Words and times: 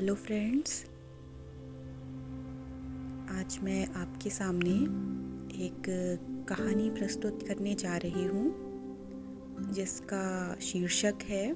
Hello 0.00 0.14
friends. 0.14 0.84
आज 3.30 3.58
मैं 3.62 3.86
आपके 3.86 4.30
सामने 4.30 4.70
एक 5.64 5.82
कहानी 6.48 6.90
प्रस्तुत 6.90 7.48
करने 7.48 7.74
जा 7.74 7.96
रही 7.96 8.24
हूँ, 8.24 8.44
जिसका 9.72 10.56
शीर्षक 10.60 11.14
है 11.24 11.54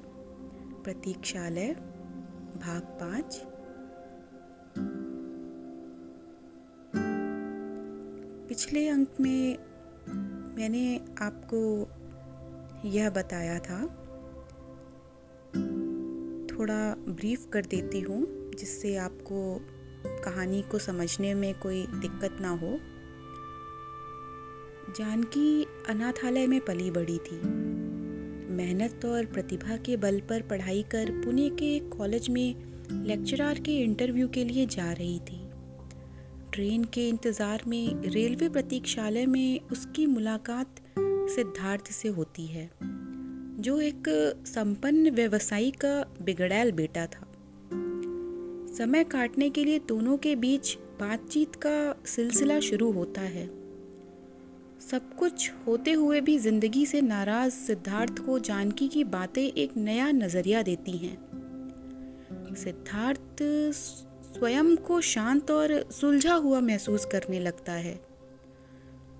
प्रतीक्षालय, 0.83 1.73
भाग 2.57 2.81
पाँच। 2.81 3.41
पिछले 8.49 8.87
अंक 8.89 9.09
में 9.21 9.57
मैंने 10.57 10.97
आपको 11.21 11.87
यह 12.89 13.09
बताया 13.09 13.59
था 13.59 14.04
थोड़ा 16.59 16.95
ब्रीफ 17.09 17.45
कर 17.53 17.65
देती 17.65 17.99
हूँ, 17.99 18.51
जिससे 18.59 18.95
आपको 18.95 19.61
कहानी 20.07 20.61
को 20.61 20.79
समझने 20.79 21.33
में 21.33 21.59
कोई 21.59 21.87
दिक्कत 21.87 22.37
ना 22.41 22.49
हो। 22.49 22.79
जानकी 24.97 25.67
अनाथालय 25.89 26.47
में 26.47 26.59
पली 26.59 26.91
बड़ी 26.91 27.17
थी। 27.17 27.39
मेहनत 28.53 29.05
और 29.05 29.25
प्रतिभा 29.25 29.77
के 29.77 29.97
बल 29.97 30.19
पर 30.19 30.41
पढ़ाई 30.41 30.83
कर 30.83 31.11
पुणे 31.11 31.49
के 31.49 31.75
एक 31.75 31.89
कॉलेज 31.89 32.29
में 32.29 32.75
लेक्चरर 33.05 33.59
के 33.59 33.77
इंटरव्यू 33.77 34.27
के 34.27 34.43
लिए 34.43 34.65
जा 34.65 34.91
रही 34.91 35.19
थी। 35.19 35.41
ट्रेन 36.53 36.83
के 36.83 37.09
इंतज़ार 37.09 37.63
में 37.67 38.01
रेलवे 38.01 38.49
प्रतीक्षालय 38.49 39.25
में 39.25 39.59
उसकी 39.59 40.05
मुलाकात 40.05 40.75
सिद्धार्थ 40.99 41.91
से 41.91 42.07
होती 42.09 42.45
है। 42.47 42.69
जो 43.59 43.81
एक 43.81 44.03
संपन्न 44.47 45.09
व्यवसायी 45.09 45.71
का 45.71 46.05
बिगड़ैल 46.21 46.71
बेटा 46.71 47.05
था। 47.05 47.27
समय 48.77 49.03
काटने 49.03 49.49
के 49.49 49.63
लिए 49.63 49.79
दोनों 49.79 50.17
के 50.17 50.35
बीच 50.35 50.77
बातचीत 50.99 51.55
का 51.55 51.95
सिलसिला 52.05 52.59
शुरू 52.59 52.91
होता 52.91 53.21
है। 53.21 53.47
सब 54.89 55.15
कुछ 55.15 55.51
होते 55.67 55.91
हुए 55.91 56.21
भी 56.21 56.37
ज़िंदगी 56.37 56.85
से 56.85 57.01
नाराज़ 57.01 57.53
सिद्धार्थ 57.53 58.19
को 58.19 58.39
जानकी 58.39 58.87
की 58.87 59.03
बातें 59.03 59.43
एक 59.43 59.77
नया 59.77 60.11
नज़रिया 60.11 60.61
देती 60.61 60.97
हैं। 60.97 61.17
सिद्धार्थ 62.55 63.43
स्वयं 64.39 64.75
को 64.75 65.01
शांत 65.01 65.51
और 65.51 65.91
सुलझा 65.91 66.33
हुआ 66.33 66.59
महसूस 66.59 67.05
करने 67.05 67.39
लगता 67.39 67.73
है। 67.73 67.99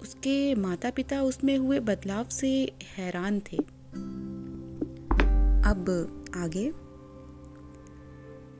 उसके 0.02 0.56
माता 0.56 0.89
पिता 0.89 1.23
उसमें 1.23 1.58
हुए 1.58 1.80
बदलाव 1.80 2.30
से 2.30 2.72
हैरान 2.97 3.39
थे। 3.39 3.58
अब 5.66 5.89
आगे। 6.35 6.73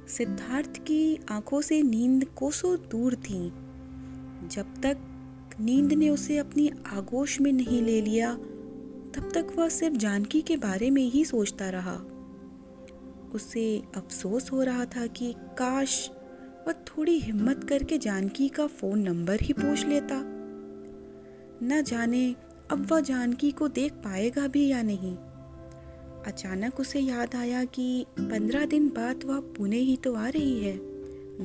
सिद्धार्थ 0.08 0.78
की 0.78 1.20
आँखों 1.30 1.62
से 1.62 1.82
नींद 1.82 2.26
कोसों 2.26 2.78
दूर 2.78 3.16
थी। 3.16 3.50
जब 4.48 4.82
तक 4.84 4.98
नींद 5.60 5.94
ने 5.94 6.10
उसे 6.10 6.38
अपनी 6.38 6.72
आगोश 6.88 7.42
में 7.42 7.54
नहीं 7.54 7.82
ले 7.82 8.02
लिया, 8.02 8.34
तब 9.16 9.32
तक 9.34 9.48
वह 9.56 9.70
सिर्फ़ 9.70 9.96
जानकी 9.96 10.42
के 10.42 10.58
बारे 10.58 10.90
में 10.90 11.10
ही 11.10 11.26
सोचता 11.26 11.70
रहा। 11.70 11.96
उसे 13.34 13.84
अफसोस 13.96 14.52
हो 14.52 14.64
रहा 14.64 14.86
था 14.86 15.08
कि 15.08 15.36
काश 15.38 16.12
वह 16.68 16.74
थोड़ी 16.74 17.20
हिम्मत 17.20 17.64
करके 17.64 17.98
जानकी 17.98 18.50
का 18.50 18.68
फ़ोन 18.68 19.00
नंबर 19.00 19.40
ही 19.42 19.54
पूछ 19.54 19.86
लेता। 19.86 20.22
न 21.64 21.84
जाने 21.88 22.36
अब 22.72 22.88
वह 22.92 23.00
जानकी 23.00 23.52
को 23.52 23.68
देख 23.68 23.94
पाएगा 23.94 24.48
भी 24.48 24.68
या 24.68 24.82
नहीं। 24.82 25.18
अचानक 26.28 26.80
उसे 26.80 27.00
याद 27.00 27.36
आया 27.36 27.64
कि 27.66 28.06
पंद्रह 28.20 28.66
दिन 28.66 28.88
बाद 28.90 29.24
वह 29.26 29.40
पुणे 29.58 29.78
ही 29.78 29.96
तो 29.98 30.14
आ 30.16 30.30
रही 30.30 30.60
है, 30.60 30.80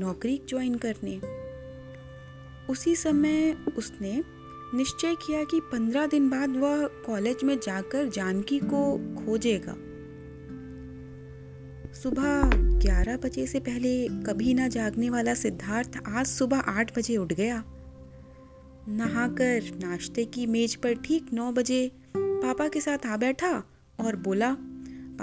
नौकरी 0.00 0.40
ज्वाइन 0.48 0.74
करने। 0.74 1.16
उसी 2.72 2.94
समय 2.96 3.56
उसने 3.78 4.22
निश्चय 4.74 5.14
किया 5.14 5.42
कि 5.44 5.60
पंद्रह 5.60 6.06
दिन 6.06 6.28
बाद 6.30 6.56
वह 6.56 6.86
कॉलेज 7.06 7.44
में 7.44 7.58
जाकर 7.58 8.08
जानकी 8.08 8.58
को 8.64 8.82
खोजेगा। 9.16 9.74
सुबह 11.92 12.50
ग्यारह 12.78 13.16
बजे 13.16 13.46
से 13.46 13.60
पहले 13.60 13.92
कभी 14.08 14.54
ना 14.54 14.68
जागने 14.68 15.10
वाला 15.10 15.34
सिद्धार्थ 15.34 15.98
आज 16.06 16.26
सुबह 16.26 16.58
आठ 16.58 16.98
बजे 16.98 17.16
उठ 17.16 17.32
गया। 17.32 17.62
नहाकर 18.88 19.70
नाश्ते 19.82 20.24
की 20.24 20.46
मेज 20.46 20.74
पर 20.76 20.94
ठीक 20.94 21.32
नौ 21.32 21.50
बजे 21.52 21.90
पापा 22.16 22.68
के 22.68 22.80
साथ 22.80 23.06
आ 23.06 23.16
बैठा 23.16 23.52
और 24.00 24.16
बोला 24.16 24.56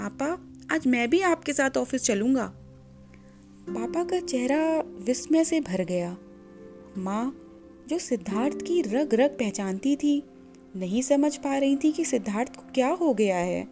पापा, 0.00 0.38
आज 0.74 0.86
मैं 0.86 1.10
भी 1.10 1.20
आपके 1.20 1.52
साथ 1.52 1.76
ऑफ़िस 1.76 2.04
चलूँगा। 2.04 2.46
पापा 3.68 4.04
का 4.04 4.20
चेहरा 4.20 4.80
विस्मय 4.80 5.44
से 5.44 5.60
भर 5.60 5.84
गया। 5.84 6.16
माँ, 6.98 7.36
जो 7.88 7.98
सिद्धार्थ 7.98 8.58
की 8.62 8.82
रग 8.82 9.14
रग 9.14 9.30
पहचानती 9.30 9.96
थी, 9.96 10.22
नहीं 10.76 11.02
समझ 11.02 11.36
पा 11.36 11.58
रही 11.58 11.76
थी 11.76 11.92
कि 11.92 12.04
सिद्धार्थ 12.04 12.56
को 12.56 12.62
क्या 12.74 12.88
हो 12.88 13.14
गया 13.14 13.36
है। 13.36 13.68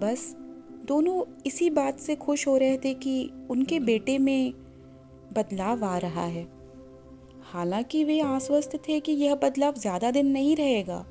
बस, 0.00 0.36
दोनों 0.84 1.42
इसी 1.46 1.70
बात 1.70 2.00
से 2.00 2.16
खुश 2.16 2.46
हो 2.46 2.56
रहे 2.56 2.78
थे 2.78 2.94
कि 2.94 3.30
उनके 3.50 3.80
बेटे 3.80 4.18
में 4.18 4.52
बदलाव 5.32 5.84
आ 5.84 5.98
रहा 5.98 6.24
है। 6.24 6.48
हालाँकि 7.52 8.04
वे 8.04 8.20
आश्वस्त 8.20 8.76
थे 8.88 9.00
कि 9.00 9.12
यह 9.12 9.34
बदलाव 9.34 9.74
ज़्यादा 9.78 10.10
दिन 10.10 10.26
नहीं 10.26 10.56
रहेगा। 10.56 11.06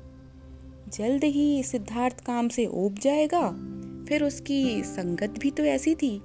जल्द 0.88 1.24
ही 1.24 1.62
सिद्धार्थ 1.62 2.24
काम 2.24 2.48
से 2.48 2.66
ऊब 2.66 2.94
जाएगा। 2.98 3.74
फिर 4.08 4.24
उसकी 4.24 4.82
संगत 4.82 5.38
भी 5.38 5.50
तो 5.50 5.62
ऐसी 5.62 5.94
थी 5.94 6.20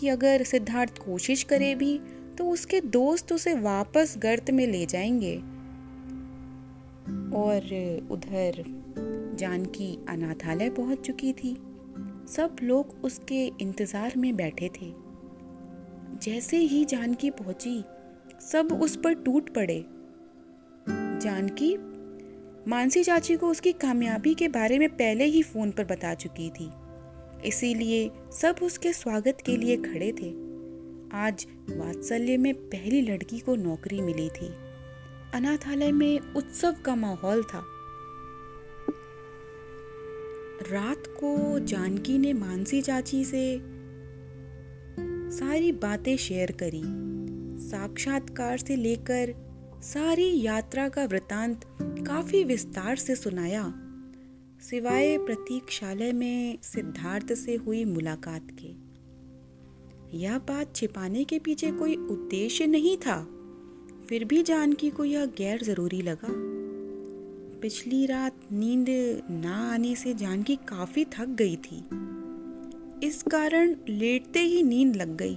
कि 0.00 0.08
अगर 0.08 0.42
सिद्धार्थ 0.42 0.98
कोशिश 0.98 1.42
करे 1.42 1.74
भी 1.74 1.98
तो 2.38 2.44
उसके 2.44 2.80
दोस्त 2.80 3.32
उसे 3.32 3.54
वापस 3.54 4.14
गर्त 4.18 4.50
में 4.50 4.66
ले 4.66 4.86
जाएँगे। 4.86 5.36
और 7.36 7.62
उधर 8.10 8.64
जानकी 9.38 9.98
अनाथालय 10.08 10.70
पहुँच 10.70 11.00
चुकी 11.00 11.32
थी। 11.32 11.54
सब 12.28 12.56
लोग 12.62 12.94
उसके 13.04 13.44
इंतज़ार 13.60 14.12
में 14.16 14.36
बैठे 14.36 14.68
थे। 14.68 14.92
जैसे 16.22 16.56
ही 16.56 16.84
जानकी 16.84 17.30
पहुँची, 17.30 17.84
सब 18.52 18.78
उस 18.82 18.96
पर 18.96 19.14
टूट 19.14 19.54
पड़े। 19.54 19.84
जानकी 21.22 21.76
मानसी 22.70 23.02
चाची 23.04 23.36
को 23.36 23.48
उसकी 23.48 23.72
कामयाबी 23.72 24.34
के 24.34 24.48
बारे 24.48 24.78
में 24.78 24.88
पहले 24.88 25.24
ही 25.24 25.42
फ़ोन 25.42 25.70
पर 25.70 25.84
बता 25.84 26.14
चुकी 26.14 26.50
थी। 26.50 26.70
इसीलिए 27.44 28.10
सब 28.32 28.56
उसके 28.62 28.92
स्वागत 28.92 29.38
के 29.46 29.56
लिए 29.56 29.76
खड़े 29.76 30.12
थे। 30.12 30.52
आज 31.16 31.46
वात्सल्य 31.70 32.36
में 32.36 32.54
पहली 32.54 33.00
लड़की 33.00 33.38
को 33.38 33.56
नौकरी 33.56 34.00
मिली 34.00 34.28
थी। 34.28 34.46
अनाथालय 35.34 35.92
में 35.92 36.20
उत्सव 36.20 36.76
का 36.84 36.94
माहौल 36.94 37.42
था। 37.42 37.64
रात 40.70 41.02
को 41.06 41.58
जानकी 41.58 42.18
ने 42.18 42.32
मानसी 42.32 42.82
चाची 42.82 43.24
से 43.24 43.60
सारी 45.36 45.72
बातें 45.72 46.16
शेयर 46.16 46.50
करी। 46.62 46.82
साक्षात्कार 47.68 48.58
से 48.58 48.76
लेकर 48.76 49.34
सारी 49.82 50.42
यात्रा 50.42 50.88
का 50.88 51.04
वृतांत 51.04 51.60
काफ़ी 51.82 52.44
विस्तार 52.44 52.96
से 52.96 53.16
सुनाया। 53.16 53.81
सिवाय 54.70 55.18
प्रतीक्षालय 55.18 56.12
में 56.12 56.58
सिद्धार्थ 56.62 57.34
से 57.34 57.54
हुई 57.54 57.84
मुलाकात 57.84 58.48
के। 58.62 58.92
यह 60.18 60.38
बात 60.38 60.76
छिपाने 60.76 61.24
के 61.24 61.38
पीछे 61.38 61.72
कोई 61.72 61.96
उद्देश्य 61.96 62.66
नहीं 62.66 62.96
था। 62.96 63.22
फिर 64.08 64.24
भी 64.24 64.42
जानकी 64.42 64.90
को 64.90 65.04
यह 65.04 65.26
गैर 65.26 65.62
ज़रूरी 65.62 66.02
लगा। 66.02 66.28
पिछली 67.60 68.06
रात 68.06 68.36
नींद 68.52 68.86
ना 69.30 69.72
आने 69.74 69.94
से 69.94 70.14
जानकी 70.14 70.56
काफ़ी 70.56 71.04
थक 71.04 71.26
गई 71.26 71.56
थी। 71.56 71.78
इस 73.06 73.22
कारण 73.22 73.76
लेटते 73.88 74.40
ही 74.40 74.62
नींद 74.62 74.96
लग 74.96 75.16
गई। 75.22 75.36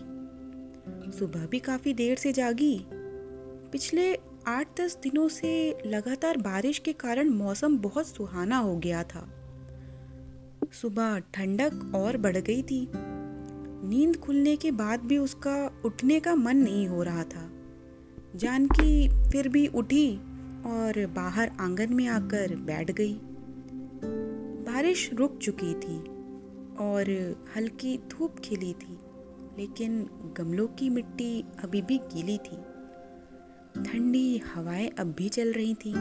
सुबह 1.12 1.46
भी 1.46 1.60
काफ़ी 1.60 1.94
देर 1.94 2.18
से 2.18 2.34
जागी। 2.34 2.86
पिछले 3.72 4.18
आठ 4.48 4.82
दस 4.82 4.98
दिनों 5.04 5.28
से 5.28 5.78
लगातार 5.86 6.38
बारिश 6.38 6.80
के 6.80 6.94
कारण 6.94 7.30
मौसम 7.30 7.78
बहुत 7.78 8.08
सुहाना 8.08 8.58
हो 8.58 8.78
गया 8.78 9.04
था। 9.04 9.30
सुबह 10.74 11.20
ठंडक 11.20 11.92
और 11.96 12.18
बढ़ 12.18 12.38
गई 12.38 12.62
थी। 12.62 12.92
नींद 13.88 14.18
खुलने 14.18 14.56
के 14.56 14.72
बाद 14.72 15.00
भी 15.00 15.18
उसका 15.18 15.82
उठने 15.86 16.20
का 16.20 16.36
मन 16.36 16.58
नहीं 16.58 16.88
हो 16.88 17.04
रहा 17.04 17.24
था। 17.24 17.50
जानकी 18.36 19.10
फिर 19.32 19.50
भी 19.50 19.68
उठी 19.68 20.18
और 20.66 21.06
बाहर 21.16 21.52
आँगन 21.60 21.94
में 21.94 22.08
आकर 22.08 22.56
बैठ 22.56 22.92
गई। 22.92 23.20
बारिश 24.68 25.10
रुक 25.14 25.38
चुकी 25.38 25.74
थी 25.74 26.00
और 26.80 27.36
हल्की 27.56 27.98
धूप 27.98 28.40
खिली 28.40 28.74
थी, 28.74 28.98
लेकिन 29.58 30.10
गमलों 30.38 30.68
की 30.68 30.90
मिट्टी 30.90 31.46
अभी 31.64 31.82
भी 31.82 31.98
गीली 31.98 32.38
थी। 32.38 32.58
ठंडी 33.84 34.38
हवाएँ 34.38 34.90
अब 34.90 35.16
भी 35.18 35.30
चल 35.30 35.54
रही 35.54 35.74
थी। 35.74 35.94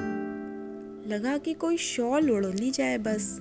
लगा 1.08 1.38
कि 1.38 1.54
कोई 1.54 1.76
शॉल 1.76 2.30
ओढ़ 2.30 2.46
ली 2.46 2.70
जाए 2.70 2.98
बस। 2.98 3.40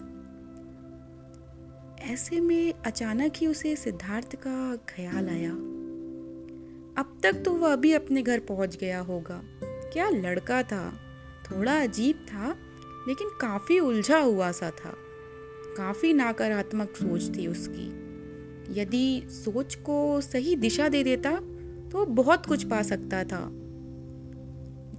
ऐसे 2.02 2.40
में 2.40 2.74
अचानक 2.86 3.34
ही 3.38 3.48
उसे 3.48 3.76
सिद्धार्थ 3.76 4.36
का 4.36 4.76
ख्याल 4.76 5.30
आया। 5.30 5.52
अब 6.98 7.20
तक 7.24 7.34
तो 7.46 7.52
वह 7.52 7.74
अभी 7.74 7.94
अपने 7.94 8.22
घर 8.22 8.40
पहुँच 8.40 8.78
गया 8.78 9.00
होगा। 9.00 9.42
क्या 9.64 10.10
लड़का 10.10 10.64
था, 10.64 10.94
थोड़ा 11.46 11.82
अजीब 11.82 12.16
था, 12.16 12.56
लेकिन 13.08 13.28
काफ़ी 13.42 13.80
उलझा 13.80 14.20
हुआ 14.20 14.52
सा 14.52 14.70
था। 14.70 14.94
काफ़ी 15.78 16.14
नकारात्मक 16.14 16.90
सोच 16.90 17.38
थी 17.38 17.48
उसकी। 17.48 18.04
यदि 18.82 19.24
सोच 19.30 19.76
को 19.76 20.22
सही 20.22 20.56
दिशा 20.56 20.90
दे 20.90 21.04
देता 21.04 21.32
तो 21.90 22.06
बहुत 22.06 22.46
कुछ 22.46 22.64
पा 22.64 22.82
सकता 22.82 23.24
था। 23.24 23.63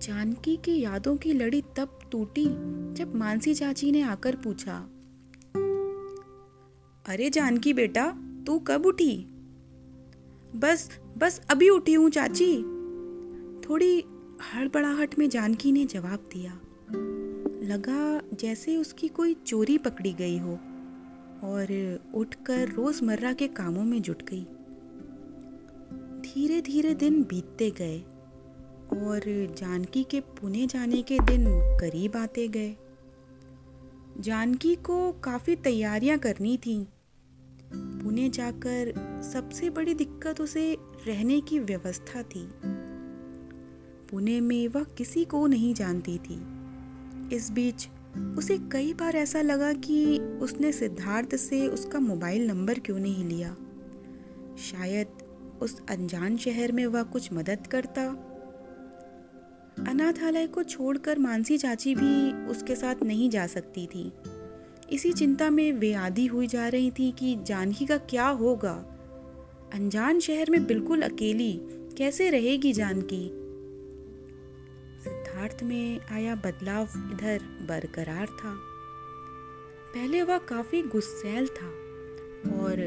जानकी 0.05 0.57
की 0.57 0.81
यादों 0.81 1.17
की 1.17 1.33
लड़ी 1.33 1.63
तब 1.77 1.99
टूटी 2.13 2.45
जब 2.95 3.15
मानसी 3.15 3.55
चाची 3.55 3.91
ने 3.93 4.03
आकर 4.03 4.37
पूछा, 4.37 4.77
अरे 7.07 7.31
जानकी 7.31 7.73
बेटा, 7.73 8.07
तू 8.47 8.59
कब 8.59 8.87
उठी? 8.87 9.15
बस 10.57 10.89
बस 11.19 11.41
अभी 11.51 11.69
उठी 11.69 11.95
हूँ 11.95 12.11
चाची। 12.11 12.53
थोड़ी 13.61 14.05
हड़बड़ाहट 14.55 15.19
में 15.19 15.29
जानकी 15.29 15.73
ने 15.73 15.85
जवाब 15.85 16.29
दिया, 16.33 16.53
लगा 17.67 18.21
जैसे 18.37 18.77
उसकी 18.77 19.09
कोई 19.09 19.35
चोरी 19.47 19.79
पकड़ी 19.79 20.13
गई 20.13 20.39
हो 20.39 20.59
और 21.45 22.01
उठकर 22.15 22.69
रोज़मर्रा 22.69 23.33
के 23.33 23.49
कामों 23.49 23.85
में 23.85 24.01
जुट 24.03 24.23
गई। 24.23 24.45
धीरे 26.23 26.61
धीरे 26.63 26.95
दिन 26.95 27.23
बीतते 27.23 27.71
गए। 27.71 28.03
और 28.93 29.55
जानकी 29.59 30.05
के 30.05 30.21
पुणे 30.21 30.67
जाने 30.67 31.03
के 31.03 31.19
दिन 31.19 31.45
करीब 31.81 32.17
आते 32.17 32.49
गए। 32.49 32.77
जानकी 34.21 34.75
को 34.75 35.13
काफ़ी 35.13 35.57
तैयारियाँ 35.57 36.19
करनी 36.19 36.57
थी। 36.57 36.89
पुणे 37.75 38.29
जाकर 38.29 38.93
सबसे 39.35 39.71
बड़ी 39.71 39.95
दिक्कत 39.95 40.41
उसे 40.41 40.77
रहने 41.07 41.41
की 41.41 41.59
व्यवस्था 41.59 42.23
थी। 42.23 42.51
पुणे 44.11 44.41
में 44.41 44.69
वह 44.69 44.85
किसी 44.85 45.25
को 45.25 45.47
नहीं 45.47 45.75
जानती 45.75 46.19
थी। 46.19 46.47
इस 47.37 47.51
बीच 47.51 47.89
उसे 48.39 48.59
कई 48.73 48.95
बार 48.95 49.17
ऐसा 49.17 49.43
लगा 49.43 49.73
कि 49.73 50.19
उसने 50.19 50.73
सिद्धार्थ 50.73 51.37
से 51.37 51.69
उसका 51.69 52.01
मोबाइल 52.01 52.47
नंबर 52.47 52.79
क्यों 52.79 52.99
नहीं 52.99 53.25
लिया। 53.25 53.57
शायद 54.59 55.07
उस 55.63 55.83
अनजान 55.91 56.37
शहर 56.37 56.73
में 56.73 56.87
वह 56.87 57.03
कुछ 57.03 57.33
मदद 57.33 57.67
करता 57.67 58.24
अनाथालय 59.79 60.47
को 60.47 60.63
छोड़कर 60.63 61.19
मानसी 61.19 61.59
चाची 61.59 61.95
भी 61.95 62.47
उसके 62.47 62.75
साथ 62.75 62.95
नहीं 63.03 63.31
जा 63.31 63.47
सकती 63.47 63.87
थी। 63.87 64.13
इसी 64.91 65.13
चिंता 65.13 65.51
में 65.51 65.73
वे 65.73 65.95
आदि 65.95 66.27
हुई 66.27 66.47
जा 66.47 66.69
रही 66.69 66.91
थी 66.91 67.13
कि 67.13 67.39
जानकी 67.43 67.87
का 67.87 67.97
क्या 67.97 68.29
होगा। 68.29 68.91
अनजान 69.75 70.21
शहर 70.21 70.51
में 70.51 70.67
बिल्कुल 70.67 71.03
अकेली, 71.03 71.61
कैसे 71.99 72.31
रहेगी 72.31 72.73
जानकी? 72.73 73.31
सिद्धार्थ 75.05 75.63
में 75.63 76.01
आया 76.13 76.35
बदलाव 76.35 76.83
इधर 76.83 77.41
बरकरार 77.43 78.27
था। 78.27 78.57
पहले 79.95 80.23
वह 80.23 80.39
काफ़ी 80.39 80.83
गुस्सैल 80.83 81.47
था 81.47 81.69
और 82.59 82.81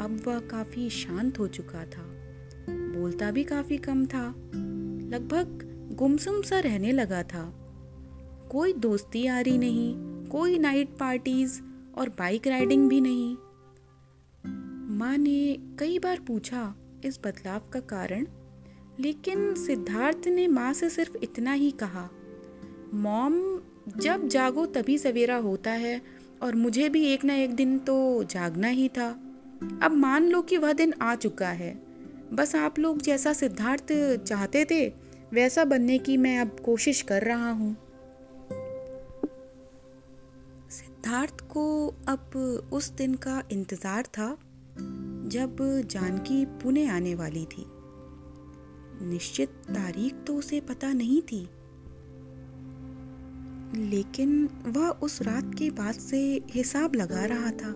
अब 0.00 0.22
वह 0.26 0.38
काफ़ी 0.38 0.90
शांत 0.90 1.38
हो 1.38 1.48
चुका 1.48 1.84
था। 1.84 2.02
बोलता 2.70 3.30
भी 3.30 3.44
काफ़ी 3.44 3.78
कम 3.78 4.06
था। 4.06 4.34
लगभग 5.08 5.65
गुमसुम 5.92 6.40
सा 6.42 6.58
रहने 6.60 6.92
लगा 6.92 7.22
था। 7.22 7.42
कोई 8.50 8.72
दोस्ती 8.72 9.22
यारी 9.22 9.58
नहीं, 9.58 9.94
कोई 10.26 10.58
नाइट 10.58 10.96
पार्टीज़ 10.96 11.60
और 11.98 12.08
बाइक 12.08 12.46
राइडिंग 12.46 12.88
भी 12.88 13.00
नहीं। 13.00 13.36
माँ 14.98 15.16
ने 15.16 15.56
कई 15.78 15.98
बार 15.98 16.20
पूछा 16.20 16.74
इस 17.04 17.18
बदलाव 17.24 17.60
का 17.72 17.80
कारण, 17.80 18.26
लेकिन 19.00 19.54
सिद्धार्थ 19.54 20.28
ने 20.28 20.46
माँ 20.48 20.72
से 20.72 20.90
सिर्फ़ 20.90 21.16
इतना 21.22 21.52
ही 21.52 21.70
कहा, 21.70 22.08
मॉम, 22.94 23.60
जब 23.96 24.28
जागो 24.28 24.66
तभी 24.66 24.98
सवेरा 24.98 25.36
होता 25.36 25.70
है 25.70 26.00
और 26.42 26.54
मुझे 26.54 26.88
भी 26.88 27.04
एक 27.04 27.24
ना 27.24 27.34
एक 27.34 27.54
दिन 27.54 27.78
तो 27.78 28.24
जागना 28.24 28.68
ही 28.68 28.88
था। 28.88 29.08
अब 29.82 29.92
मान 29.92 30.28
लो 30.28 30.42
कि 30.42 30.56
वह 30.56 30.72
दिन 30.72 30.94
आ 31.02 31.14
चुका 31.14 31.48
है। 31.48 31.74
बस 32.32 32.54
आप 32.56 32.78
लोग 32.78 33.02
जैसा 33.02 33.32
सिद्धार्थ 33.32 33.92
चाहते 34.16 34.64
थे 34.64 35.05
वैसा 35.32 35.64
बनने 35.64 35.98
की 35.98 36.16
मैं 36.16 36.38
अब 36.38 36.56
कोशिश 36.64 37.02
कर 37.02 37.22
रहा 37.22 37.50
हूँ। 37.50 37.76
सिद्धार्थ 40.70 41.40
को 41.40 41.94
अब 42.08 42.30
उस 42.72 42.90
दिन 42.90 43.14
का 43.14 43.42
इंतज़ार 43.52 44.02
था, 44.02 44.38
जब 45.28 45.82
जानकी 45.86 46.44
पुणे 46.44 46.86
आने 46.88 47.14
वाली 47.14 47.44
थी। 47.44 47.66
निश्चित 49.02 49.48
तारीख 49.48 50.14
तो 50.14 50.34
उसे 50.34 50.60
पता 50.60 50.92
नहीं 50.92 51.22
थी। 51.22 51.48
लेकिन 53.90 54.48
वह 54.66 54.88
उस 54.88 55.22
रात 55.22 55.54
के 55.58 55.70
बाद 55.70 55.94
से 55.94 56.42
हिसाब 56.50 56.94
लगा 56.94 57.24
रहा 57.24 57.50
था। 57.50 57.70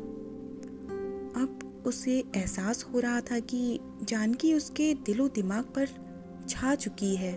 अब 1.42 1.82
उसे 1.86 2.24
एहसास 2.36 2.84
हो 2.84 3.00
रहा 3.00 3.20
था 3.20 3.38
कि 3.38 3.80
जानकी 4.02 4.54
उसके 4.54 4.94
दिलो 4.94 5.28
दिमाग 5.28 5.64
पर 5.64 5.88
छा 6.50 6.74
चुकी 6.74 7.14
है। 7.16 7.32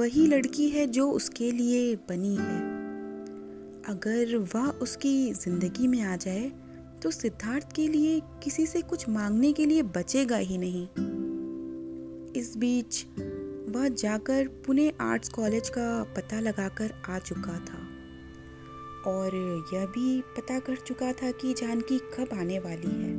वही 0.00 0.26
लड़की 0.26 0.68
है 0.68 0.86
जो 0.86 1.10
उसके 1.10 1.50
लिए 1.50 1.94
बनी 2.08 2.34
है। 2.36 2.60
अगर 3.88 4.36
वह 4.54 4.68
उसकी 4.82 5.32
ज़िंदगी 5.32 5.86
में 5.86 6.00
आ 6.02 6.16
जाए 6.16 6.50
तो 7.02 7.10
सिद्धार्थ 7.10 7.72
के 7.72 7.88
लिए 7.88 8.20
किसी 8.42 8.66
से 8.66 8.82
कुछ 8.82 9.08
मांगने 9.08 9.52
के 9.52 9.66
लिए 9.66 9.82
बचेगा 9.82 10.36
ही 10.36 10.58
नहीं। 10.58 10.86
इस 12.32 12.56
बीच 12.56 13.04
वह 13.76 13.88
जाकर 13.88 14.48
पुणे 14.66 14.92
आर्ट्स 15.00 15.28
कॉलेज 15.28 15.68
का 15.68 16.02
पता 16.16 16.40
लगाकर 16.40 16.94
आ 17.08 17.18
चुका 17.18 17.58
था। 17.60 17.78
और 19.06 19.34
यह 19.74 19.86
भी 19.86 20.20
पता 20.36 20.58
कर 20.58 20.76
चुका 20.76 21.12
था 21.12 21.30
कि 21.30 21.52
जानकी 21.54 21.98
कब 21.98 22.34
आने 22.34 22.58
वाली 22.58 22.90
है। 22.92 23.12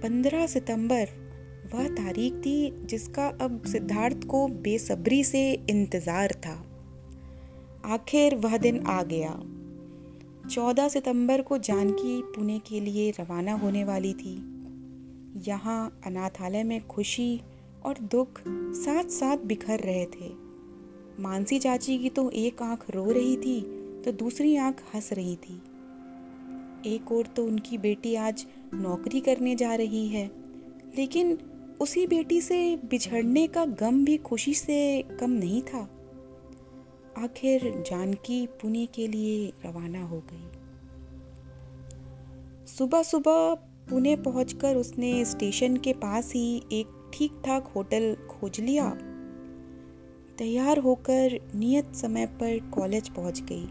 पंद्रह 0.00 0.46
सितंबर 0.46 1.08
वह 1.74 1.88
तारीख 1.94 2.34
थी 2.36 2.86
जिसका 2.86 3.26
अब 3.40 3.62
सिद्धार्थ 3.66 4.24
को 4.26 4.46
बेसब्री 4.62 5.22
से 5.24 5.50
इंतज़ार 5.70 6.32
था। 6.46 6.54
आखिर 7.84 8.34
वह 8.36 8.56
दिन 8.58 8.80
आ 8.80 9.02
गया। 9.02 9.32
चौदह 10.50 10.88
सितंबर 10.88 11.42
को 11.42 11.58
जानकी 11.60 12.20
पुणे 12.26 12.58
के 12.58 12.80
लिए 12.80 13.10
रवाना 13.10 13.52
होने 13.54 13.84
वाली 13.84 14.12
थी। 14.14 14.34
यहाँ 15.46 16.00
अनाथालय 16.06 16.62
में 16.62 16.86
खुशी 16.86 17.40
और 17.84 17.98
दुख 18.10 18.40
साथ 18.48 19.10
साथ 19.10 19.44
बिखर 19.46 19.80
रहे 19.80 20.04
थे। 20.06 20.32
मानसी 21.20 21.58
चाची 21.58 21.98
की 21.98 22.08
तो 22.08 22.28
एक 22.30 22.62
आँख 22.62 22.84
रो 22.90 23.04
रही 23.10 23.36
थी 23.36 23.60
तो 24.04 24.12
दूसरी 24.14 24.56
आँख 24.56 24.82
हंस 24.94 25.12
रही 25.12 25.36
थी। 25.38 25.60
एक 26.86 27.12
और 27.12 27.26
तो 27.26 27.44
उनकी 27.46 27.78
बेटी 27.78 28.14
आज 28.16 28.46
नौकरी 28.74 29.20
करने 29.20 29.54
जा 29.54 29.74
रही 29.74 30.06
है, 30.08 30.30
लेकिन 30.96 31.36
उसी 31.80 32.06
बेटी 32.06 32.40
से 32.40 32.76
बिछड़ने 32.76 33.46
का 33.46 33.64
गम 33.64 34.04
भी 34.04 34.16
खुशी 34.16 34.54
से 34.54 35.02
कम 35.20 35.30
नहीं 35.30 35.62
था। 35.62 35.88
आखिर 37.18 37.84
जानकी 37.86 38.46
पुणे 38.46 38.86
के 38.86 39.06
लिए 39.08 39.52
रवाना 39.66 40.02
हो 40.02 40.22
गई। 40.32 40.50
सुबह 42.66 43.02
सुबह 43.02 43.54
पुणे 43.90 44.16
पहुंचकर 44.16 44.76
उसने 44.76 45.24
स्टेशन 45.24 45.76
के 45.76 45.92
पास 45.92 46.32
ही 46.34 46.62
एक 46.72 47.10
ठीक 47.14 47.32
ठाक 47.46 47.72
होटल 47.76 48.16
खोज 48.30 48.60
लिया। 48.60 48.90
तैयार 50.38 50.78
होकर 50.78 51.38
नियत 51.54 51.94
समय 51.94 52.26
पर 52.26 52.70
कॉलेज 52.70 53.08
पहुँच 53.08 53.42
गई। 53.52 53.66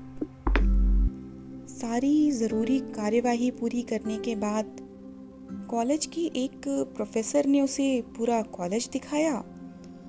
सारी 1.67 2.31
ज़रूरी 2.31 2.79
कार्यवाही 2.79 3.51
पूरी 3.51 3.81
करने 3.81 4.17
के 4.17 4.35
बाद 4.35 4.82
कॉलेज 5.53 6.05
की 6.05 6.31
एक 6.35 6.61
प्रोफेसर 6.67 7.45
ने 7.45 7.61
उसे 7.61 8.03
पूरा 8.17 8.41
कॉलेज 8.41 8.89
दिखाया 8.93 9.35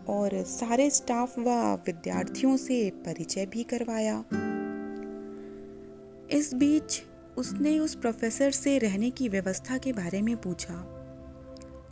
और 0.08 0.30
सारे 0.34 0.90
स्टाफ 0.90 1.38
व 1.38 1.50
विद्यार्थियों 1.86 2.56
से 2.56 2.90
परिचय 2.90 3.46
भी 3.46 3.62
करवाया। 3.62 4.24
इस 6.30 6.54
बीच 6.54 7.02
उसने 7.38 7.78
उस 7.78 7.94
प्रोफेसर 7.94 8.50
से 8.50 8.78
रहने 8.78 9.10
की 9.10 9.28
व्यवस्था 9.28 9.78
के 9.78 9.92
बारे 9.92 10.22
में 10.22 10.36
पूछा। 10.36 10.74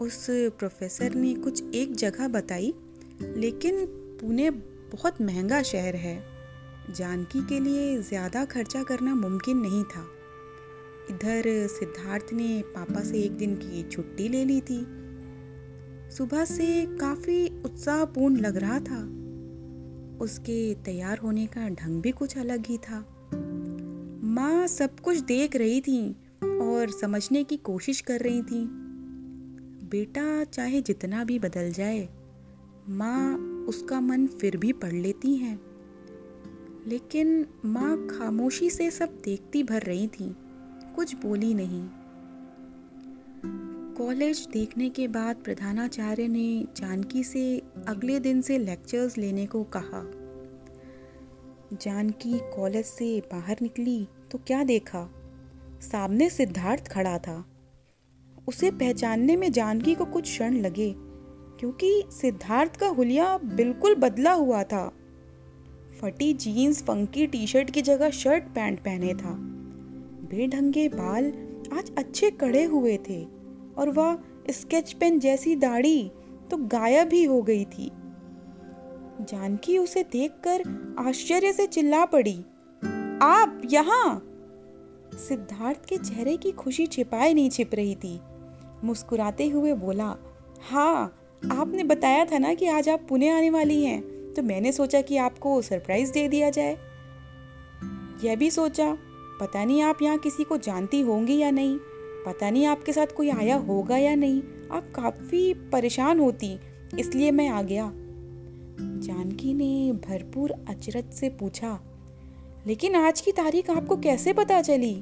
उस 0.00 0.26
प्रोफेसर 0.30 1.14
ने 1.14 1.34
कुछ 1.34 1.74
एक 1.74 1.96
जगह 1.96 2.28
बताई, 2.28 2.74
लेकिन 3.22 3.86
पुणे 4.20 4.50
बहुत 4.50 5.20
महँगा 5.20 5.62
शहर 5.62 5.96
है। 5.96 6.22
जानकी 6.90 7.40
के 7.40 7.60
लिए 7.60 8.02
ज़्यादा 8.02 8.44
खर्चा 8.44 8.82
करना 8.82 9.14
मुमकिन 9.14 9.56
नहीं 9.56 9.84
था। 9.84 10.06
इधर 11.10 11.66
सिद्धार्थ 11.66 12.26
ने 12.32 12.62
पापा 12.66 13.00
से 13.00 13.18
एक 13.18 13.32
दिन 13.32 13.54
की 13.54 13.82
छुट्टी 13.82 14.28
ले 14.28 14.44
ली 14.44 14.60
थी। 14.60 14.86
सुबह 16.10 16.44
से 16.44 16.86
काफ़ी 16.86 17.62
उत्साहपूर्ण 17.62 18.36
लग 18.36 18.56
रहा 18.56 18.80
था। 18.80 19.22
उसके 20.24 20.74
तैयार 20.74 21.18
होने 21.18 21.46
का 21.46 21.68
ढंग 21.68 22.02
भी 22.02 22.10
कुछ 22.10 22.38
अलग 22.38 22.66
ही 22.66 22.78
था। 22.78 23.28
माँ 24.24 24.66
सब 24.66 25.00
कुछ 25.00 25.18
देख 25.18 25.56
रही 25.56 25.80
थी 25.80 26.12
और 26.44 26.90
समझने 27.00 27.44
की 27.44 27.56
कोशिश 27.56 28.00
कर 28.00 28.20
रही 28.20 28.42
थी। 28.42 28.64
बेटा 29.88 30.44
चाहे 30.44 30.82
जितना 30.82 31.24
भी 31.24 31.38
बदल 31.38 31.72
जाए, 31.72 32.08
माँ 32.88 33.36
उसका 33.68 34.00
मन 34.00 34.26
फिर 34.26 34.56
भी 34.56 34.72
पढ़ 34.72 34.92
लेती 34.92 35.36
हैं। 35.36 35.60
लेकिन 36.86 37.46
माँ 37.64 38.06
खामोशी 38.06 38.70
से 38.70 38.90
सब 38.90 39.22
देखती 39.24 39.62
भर 39.62 39.82
रही 39.82 40.08
थी। 40.08 40.36
कुछ 40.96 41.14
बोली 41.16 41.52
नहीं। 41.54 41.82
कॉलेज 43.96 44.46
देखने 44.52 44.88
के 44.88 45.08
बाद 45.08 45.36
प्रधानाचार्य 45.36 46.26
ने 46.28 46.66
जानकी 46.76 47.24
से 47.24 47.62
अगले 47.88 48.18
दिन 48.20 48.40
से 48.40 48.58
लेक्चर्स 48.58 49.18
लेने 49.18 49.46
को 49.46 49.62
कहा। 49.76 50.02
जानकी 51.82 52.38
कॉलेज 52.56 52.84
से 52.84 53.20
बाहर 53.32 53.56
निकली 53.62 54.06
तो 54.30 54.38
क्या 54.38 54.62
देखा? 54.64 55.08
सामने 55.82 56.30
सिद्धार्थ 56.30 56.88
खड़ा 56.88 57.18
था। 57.18 57.44
उसे 58.48 58.70
पहचानने 58.70 59.36
में 59.36 59.50
जानकी 59.52 59.94
को 59.94 60.04
कुछ 60.04 60.24
क्षण 60.24 60.54
लगे, 60.54 60.92
क्योंकि 61.60 62.02
सिद्धार्थ 62.10 62.76
का 62.76 62.86
हुलिया 62.88 63.36
बिल्कुल 63.38 63.94
बदला 63.94 64.32
हुआ 64.32 64.62
था। 64.62 64.88
फटी 66.00 66.32
जीन्स 66.34 66.82
फंकी 66.82 67.26
टी 67.26 67.46
शर्ट 67.46 67.70
की 67.70 67.82
जगह 67.82 68.10
शर्ट, 68.10 68.44
पैंट 68.44 68.80
पहने 68.80 69.14
था। 69.14 69.34
बेढंगे 70.32 70.88
बाल 70.88 71.24
आज 71.78 71.90
अच्छे 71.98 72.30
कड़े 72.30 72.64
हुए 72.64 72.96
थे 73.08 73.24
और 73.78 73.90
वह 73.90 74.18
स्केच 74.50 74.92
पेन 74.92 75.18
जैसी 75.18 75.56
दाढ़ी 75.56 76.10
तो 76.50 76.56
गायब 76.56 77.12
ही 77.12 77.24
हो 77.24 77.42
गई 77.42 77.64
थी। 77.64 77.90
जानकी 79.20 79.78
उसे 79.78 80.02
देखकर 80.02 80.62
आश्चर्य 80.98 81.52
से 81.52 81.66
चिल्ला 81.66 82.04
पड़ी। 82.04 82.38
आप 83.22 83.62
यहाँ? 83.70 84.22
सिद्धार्थ 85.28 85.84
के 85.86 85.96
चेहरे 85.96 86.36
की 86.36 86.52
खुशी 86.52 86.86
छिपाए 86.86 87.34
नहीं 87.34 87.50
छिप 87.50 87.74
रही 87.74 87.94
थी। 87.94 88.20
मुस्कुराते 88.84 89.48
हुए 89.48 89.74
बोला 89.74 90.16
हाँ 90.70 91.18
आपने 91.52 91.84
बताया 91.84 92.24
था 92.24 92.38
ना 92.38 92.54
कि 92.54 92.66
आज 92.66 92.88
आप 92.88 93.06
पुणे 93.08 93.28
आने 93.28 93.50
वाली 93.50 93.82
हैं 93.84 94.02
तो 94.34 94.42
मैंने 94.42 94.72
सोचा 94.72 95.00
कि 95.00 95.16
आपको 95.16 95.62
सरप्राइज़ 95.62 96.12
दे 96.12 96.28
दिया 96.28 96.50
जाए। 96.50 96.76
यह 98.24 98.36
भी 98.36 98.50
सोचा? 98.50 98.96
पता 99.42 99.64
नहीं 99.64 99.80
आप 99.82 100.02
यहाँ 100.02 100.18
किसी 100.18 100.44
को 100.44 100.56
जानती 100.56 101.00
होंगी 101.00 101.38
या 101.38 101.50
नहीं। 101.50 101.78
पता 102.26 102.50
नहीं 102.50 102.66
आपके 102.66 102.92
साथ 102.92 103.06
कोई 103.06 103.30
आया 103.30 103.56
होगा 103.56 103.96
या 103.96 104.14
नहीं। 104.14 104.42
आप 104.72 104.92
काफ़ी 104.94 105.54
परेशान 105.54 106.20
होती, 106.20 106.58
इसलिए 106.98 107.30
मैं 107.30 107.48
आ 107.48 107.62
गया। 107.62 107.90
जानकी 108.98 109.54
ने 109.54 109.92
भरपूर 109.92 110.52
अचरज 110.68 111.12
से 111.12 111.28
पूछा, 111.30 111.78
लेकिन 112.66 112.94
आज 112.94 113.20
की 113.20 113.32
तारीख 113.32 113.70
आपको 113.70 113.96
कैसे 113.96 114.32
पता 114.32 114.60
चली? 114.62 114.94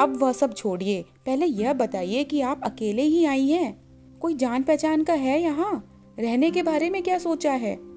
अब 0.00 0.18
वह 0.20 0.32
सब 0.32 0.54
छोड़िए। 0.54 1.02
पहले 1.26 1.46
यह 1.46 1.72
बताइए 1.72 2.24
कि 2.24 2.40
आप 2.40 2.60
अकेले 2.64 3.02
ही 3.02 3.24
आई 3.24 3.48
हैं। 3.48 3.76
कोई 4.20 4.34
जान 4.34 4.62
पहचान 4.62 5.02
का 5.04 5.12
है 5.12 5.40
यहाँ? 5.42 5.84
रहने 6.18 6.50
के 6.50 6.62
बारे 6.62 6.90
में 6.90 7.02
क्या 7.02 7.18
सोचा 7.18 7.52
है? 7.52 7.89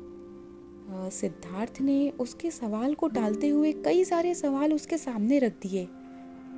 सिद्धार्थ 0.96 1.82
ने 1.82 2.10
उसके 2.10 2.52
सवाल 2.52 2.94
को 2.94 3.08
टालते 3.08 3.50
हुए 3.50 3.72
कई 3.72 4.04
सारे 4.04 4.36
सवाल 4.36 4.74
उसके 4.74 4.98
सामने 4.98 5.40
रख 5.40 5.52
दिए। 5.52 5.88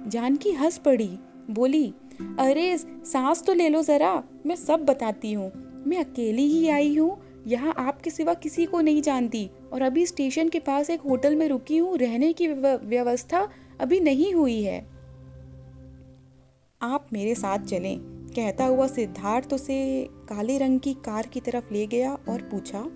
जानकी 0.07 0.51
हंस 0.51 0.77
पड़ी, 0.77 1.19
बोली, 1.49 1.93
अरे, 2.39 2.77
सांस 2.77 3.43
तो 3.43 3.53
ले 3.53 3.69
लो 3.69 3.81
जरा, 3.81 4.23
मैं 4.45 4.55
सब 4.55 4.79
बताती 4.79 5.33
हूँ। 5.33 5.51
मैं 5.87 5.97
अकेली 5.97 6.45
ही 6.45 6.67
आई 6.67 6.95
हूँ, 6.95 7.17
यहाँ 7.47 7.73
आपके 7.77 8.09
सिवा 8.09 8.33
किसी 8.33 8.65
को 8.65 8.81
नहीं 8.81 9.01
जानती। 9.01 9.49
और 9.73 9.81
अभी 9.81 10.05
स्टेशन 10.05 10.49
के 10.49 10.59
पास 10.59 10.89
एक 10.89 11.01
होटल 11.01 11.35
में 11.35 11.47
रुकी 11.47 11.77
हूँ, 11.77 11.97
रहने 11.97 12.33
की 12.33 12.47
व्यवस्था 12.47 13.49
अभी 13.79 13.99
नहीं 13.99 14.33
हुई 14.33 14.61
है। 14.61 14.87
आप 16.81 17.07
मेरे 17.13 17.35
साथ 17.35 17.59
चलें, 17.59 17.99
कहता 18.35 18.65
हुआ 18.65 18.87
सिद्धार्थ 18.87 19.53
उसे 19.53 20.07
काले 20.11 20.57
रंग 20.57 20.79
की 20.79 20.93
कार 20.93 21.27
की 21.27 21.39
तरफ़ 21.39 21.73
ले 21.73 21.87
गया 21.87 22.13
और 22.13 22.41
पूछा 22.41 22.87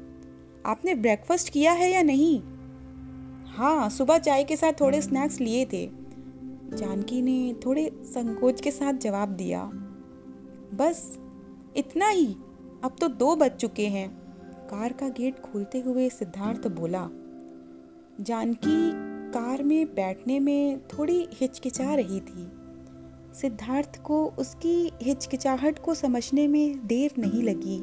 आपने 0.65 0.95
ब्रेकफास्ट 0.95 1.49
किया 1.49 1.71
है 1.71 1.91
या 1.91 2.01
नहीं? 2.01 2.39
हाँ 3.47 3.89
सुबह 3.89 4.17
चाय 4.17 4.43
के 4.43 4.55
साथ 4.55 4.73
थोड़े 4.81 5.01
स्नैक्स 5.01 5.39
लिए 5.39 5.65
थे। 5.65 5.89
जानकी 6.69 7.21
ने 7.21 7.53
थोड़े 7.65 7.89
संकोच 8.05 8.61
के 8.61 8.71
साथ 8.71 8.93
जवाब 8.93 9.29
दिया, 9.29 9.63
बस, 10.73 11.17
इतना 11.77 12.07
ही। 12.07 12.25
अब 12.83 12.95
तो 13.01 13.07
दो 13.07 13.35
बज 13.35 13.51
चुके 13.51 13.87
हैं। 13.87 14.09
कार 14.69 14.93
का 14.93 15.09
गेट 15.09 15.39
खोलते 15.41 15.79
हुए 15.79 16.09
सिद्धार्थ 16.09 16.67
बोला, 16.67 17.07
जानकी 18.21 18.91
कार 19.33 19.63
में 19.63 19.85
बैठने 19.85 20.39
में 20.39 20.79
थोड़ी 20.87 21.27
हिचकिचा 21.33 21.93
रही 21.95 22.19
थी। 22.19 22.47
सिद्धार्थ 23.33 24.01
को 24.01 24.25
उसकी 24.39 24.91
हिचकिचाहट 25.01 25.79
को 25.79 25.93
समझने 25.93 26.47
में 26.47 26.87
देर 26.87 27.13
नहीं 27.19 27.43
लगी। 27.43 27.77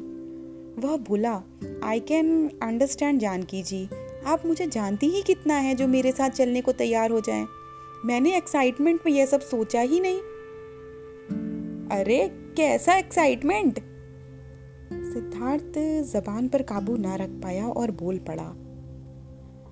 वह 0.79 0.97
बोला 0.97 1.41
I 1.83 1.99
can 1.99 2.47
understand 2.63 3.19
Janki 3.19 3.63
ji. 3.63 3.89
आप 4.25 4.45
मुझे 4.45 4.67
जानती 4.67 5.07
ही 5.07 5.21
कितना 5.21 5.53
है 5.53 5.75
जो 5.75 5.87
मेरे 5.87 6.11
साथ 6.11 6.29
चलने 6.29 6.61
को 6.61 6.71
तैयार 6.71 7.11
हो 7.11 7.19
जाए? 7.19 7.45
मैंने 8.05 8.37
एक्साइटमेंट 8.37 8.99
में 9.05 9.13
यह 9.13 9.25
सब 9.25 9.41
सोचा 9.41 9.81
ही 9.81 9.99
नहीं। 9.99 10.19
अरे, 11.89 12.27
कैसा 12.57 12.95
एक्साइटमेंट 12.95 13.79
सिद्धार्थ 15.13 15.73
जबान 16.13 16.47
पर 16.47 16.61
काबू 16.61 16.97
ना 16.97 17.15
रख 17.15 17.29
पाया 17.29 17.67
और 17.67 17.91
बोल 17.91 18.17
पड़ा। 18.17 18.55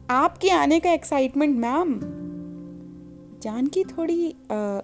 आपके 0.10 0.50
आने 0.50 0.80
का 0.80 0.92
एक्साइटमेंट 0.92 1.58
मैम 1.58 2.00
जानकी 3.42 3.84
थोड़ी 3.84 4.36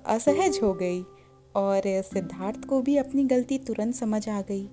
असहज 0.06 0.60
हो 0.64 0.74
गई 0.74 1.02
और 1.56 1.82
सिद्धार्थ 1.88 2.66
को 2.66 2.82
भी 2.82 2.98
अपनी 2.98 3.24
गलती 3.24 3.58
तुरंत 3.58 3.96
समझ 3.96 4.30
आ 4.30 4.42
गई। 4.42 4.70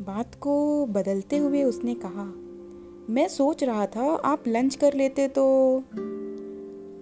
बात 0.00 0.34
को 0.34 0.86
बदलते 0.86 1.36
हुए 1.36 1.62
उसने 1.62 1.94
कहा, 1.94 2.24
मैं 3.12 3.28
सोच 3.28 3.64
रहा 3.64 3.86
था 3.86 4.14
आप 4.14 4.48
लंच 4.48 4.74
कर 4.74 4.94
लेते 4.94 5.28
तो 5.28 5.84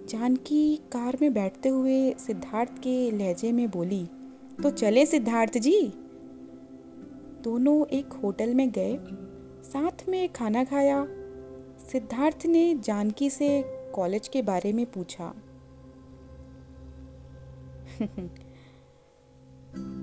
जानकी 0.09 0.75
कार 0.75 1.17
में 1.21 1.33
बैठते 1.33 1.69
हुए 1.69 2.13
सिद्धार्थ 2.13 2.71
के 2.79 3.11
लहजे 3.11 3.51
में 3.51 3.69
बोली 3.69 4.05
तो 4.63 4.69
चले 4.69 5.05
सिद्धार्थ 5.05 5.57
जी? 5.57 5.93
दोनों 7.41 7.85
एक 7.85 8.13
होटल 8.13 8.53
में 8.53 8.71
गए, 8.71 8.99
साथ 9.63 10.09
में 10.09 10.33
खाना 10.33 10.63
खाया। 10.63 11.07
सिद्धार्थ 11.91 12.45
ने 12.45 12.75
जानकी 12.75 13.29
से 13.29 13.63
कॉलेज 13.95 14.27
के 14.27 14.41
बारे 14.41 14.73
में 14.73 14.85
पूछा। 14.85 15.33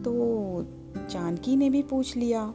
तो 0.04 0.14
जानकी 1.08 1.56
ने 1.56 1.70
भी 1.70 1.82
पूछ 1.82 2.16
लिया 2.16 2.54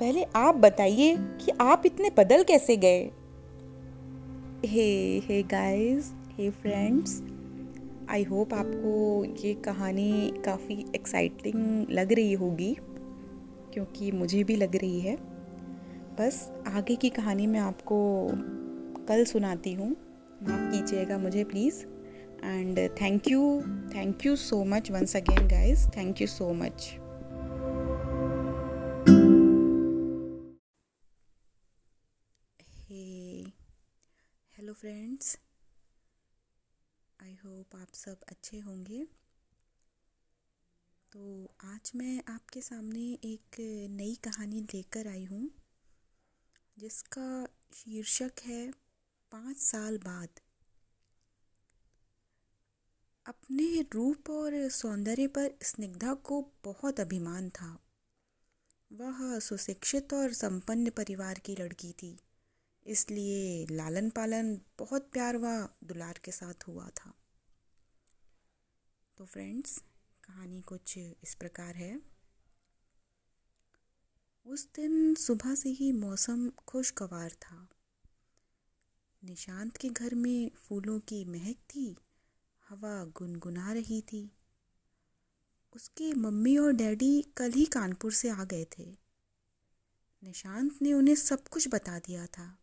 पहले 0.00 0.22
आप 0.36 0.54
बताइए 0.54 1.16
कि 1.18 1.52
आप 1.60 1.82
इतने 1.86 2.10
बदल 2.18 2.42
कैसे 2.42 2.76
गए? 2.76 3.10
Hey 4.64 5.18
hey 5.18 5.42
guys 5.42 6.12
hey 6.38 6.50
friends 6.50 7.22
I 8.10 8.22
hope 8.22 8.54
आपको 8.54 9.24
ये 9.24 9.54
कहानी 9.54 10.32
काफ़ी 10.44 10.86
एक्साइटिंग 10.94 11.86
लग 11.90 12.12
रही 12.12 12.32
होगी, 12.32 12.76
क्योंकि 13.74 14.12
मुझे 14.12 14.44
भी 14.44 14.56
लग 14.56 14.76
रही 14.76 15.00
है। 15.00 15.16
बस 16.20 16.52
आगे 16.66 16.96
की 16.96 17.10
कहानी 17.10 17.46
मैं 17.46 17.60
आपको 17.60 18.28
कल 19.08 19.24
सुनाती 19.24 19.72
हूँ। 19.72 19.96
माफ़ 20.42 20.72
कीजिएगा 20.72 21.18
मुझे 21.18 21.44
please 21.44 21.84
and 22.44 22.78
thank 22.78 23.28
you 23.28 23.62
thank 23.94 24.26
you 24.26 24.36
so 24.36 24.64
much 24.64 24.90
much 24.90 25.02
once 25.02 25.22
again 25.22 25.96
thank 25.96 26.20
you 26.20 26.26
so 26.26 26.52
so 26.52 26.99
friends 34.80 35.38
I 37.22 37.34
hope 37.34 37.76
आप 37.76 37.88
सब 37.94 38.20
अच्छे 38.28 38.58
होंगे। 38.58 39.06
तो 41.12 41.54
आज 41.64 41.92
मैं 41.94 42.22
आपके 42.28 42.60
सामने 42.60 43.00
एक 43.24 43.56
नई 43.90 44.14
कहानी 44.14 44.60
लेकर 44.74 45.08
आई 45.08 45.24
हूँ, 45.24 45.50
जिसका 46.78 47.48
शीर्षक 47.74 48.32
है, 48.44 48.70
पाँच 49.32 49.56
साल 49.56 49.98
बाद। 49.98 50.28
अपने 53.26 53.82
रूप 53.94 54.30
और 54.30 54.68
सौंदर्य 54.68 55.26
पर 55.26 55.50
स्निग्धा 55.62 56.14
को 56.14 56.52
बहुत 56.64 57.00
अभिमान 57.00 57.50
था। 57.50 57.78
वह 58.92 59.38
सुशिक्षित 59.38 60.12
और 60.12 60.32
संपन्न 60.32 60.90
परिवार 60.90 61.38
की 61.38 61.56
लड़की 61.56 61.92
थी। 61.92 62.18
इसलिए 62.90 63.66
लालन 63.70 64.10
पालन 64.10 64.60
बहुत 64.78 65.10
प्यार 65.12 65.36
व 65.36 65.68
दुलार 65.84 66.20
के 66.24 66.32
साथ 66.32 66.54
हुआ 66.68 66.88
था। 66.88 67.14
तो 69.16 69.24
फ्रेंड्स, 69.24 69.78
कहानी 70.24 70.60
कुछ 70.60 70.98
इस 70.98 71.34
प्रकार 71.34 71.76
है। 71.76 72.02
उस 74.44 74.68
दिन 74.74 75.14
सुबह 75.14 75.54
से 75.54 75.68
ही 75.68 75.92
मौसम 75.92 76.50
खुशगवार 76.50 77.30
था। 77.30 77.68
निशांत 79.24 79.76
के 79.76 79.88
घर 79.88 80.14
में 80.14 80.50
फूलों 80.50 81.00
की 81.00 81.24
महक 81.24 81.56
थी, 81.56 81.96
हवा 82.68 83.04
गुनगुना 83.04 83.72
रही 83.72 84.02
थी। 84.02 84.36
उसके 85.72 86.12
मम्मी 86.12 86.56
और 86.56 86.72
डैडी 86.72 87.22
कल 87.22 87.52
ही 87.52 87.64
कानपुर 87.64 88.12
से 88.12 88.28
आ 88.28 88.44
गए 88.44 88.66
थे। 88.78 88.98
निशांत 90.22 90.82
ने 90.82 90.92
उन्हें 90.92 91.14
सब 91.14 91.48
कुछ 91.48 91.68
बता 91.68 91.98
दिया 91.98 92.26
था। 92.26 92.59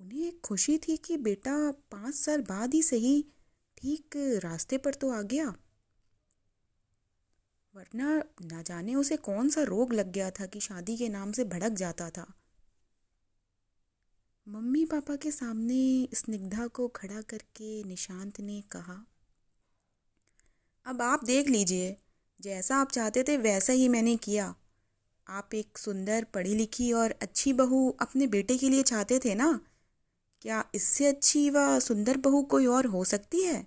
उन्हें 0.00 0.40
खुशी 0.40 0.76
थी 0.78 0.96
कि 0.96 1.16
बेटा 1.16 1.54
पाँच 1.90 2.14
साल 2.14 2.42
बाद 2.42 2.74
ही 2.74 2.82
सही, 2.82 3.22
ठीक 3.78 4.16
रास्ते 4.44 4.78
पर 4.78 4.94
तो 4.94 5.10
आ 5.10 5.20
गया। 5.22 5.54
वरना 7.74 8.16
ना 8.42 8.62
जाने 8.62 8.94
उसे 8.94 9.16
कौन 9.16 9.48
सा 9.48 9.62
रोग 9.62 9.92
लग 9.92 10.12
गया 10.12 10.30
था 10.30 10.46
कि 10.46 10.60
शादी 10.60 10.96
के 10.96 11.08
नाम 11.08 11.32
से 11.32 11.44
भड़क 11.44 11.72
जाता 11.72 12.08
था। 12.10 12.26
मम्मी 14.46 14.84
पापा 14.84 15.16
के 15.16 15.30
सामने 15.30 16.08
स्निग्धा 16.14 16.66
को 16.66 16.88
खड़ा 16.88 17.20
करके 17.22 17.82
निशांत 17.84 18.40
ने 18.40 18.60
कहा, 18.70 18.96
अब 20.86 21.02
आप 21.02 21.24
देख 21.24 21.48
लीजिए, 21.48 21.96
जैसा 22.40 22.76
आप 22.76 22.90
चाहते 22.90 23.22
थे 23.22 23.36
वैसा 23.36 23.72
ही 23.72 23.88
मैंने 23.88 24.16
किया। 24.16 24.54
आप 25.26 25.54
एक 25.54 25.78
सुंदर, 25.78 26.24
पढ़ी 26.24 26.54
लिखी 26.54 26.92
और 26.92 27.14
अच्छी 27.22 27.52
बहू 27.52 27.88
अपने 28.00 28.26
बेटे 28.26 28.56
के 28.58 28.68
लिए 28.68 28.82
चाहते 28.82 29.18
थे 29.18 29.34
ना? 29.34 29.48
क्या 30.46 30.64
इससे 30.74 31.06
अच्छी 31.06 31.50
व 31.50 31.78
सुंदर 31.78 32.16
बहू 32.16 32.42
कोई 32.42 32.66
और 32.66 32.86
हो 32.86 33.04
सकती 33.04 33.42
है? 33.42 33.66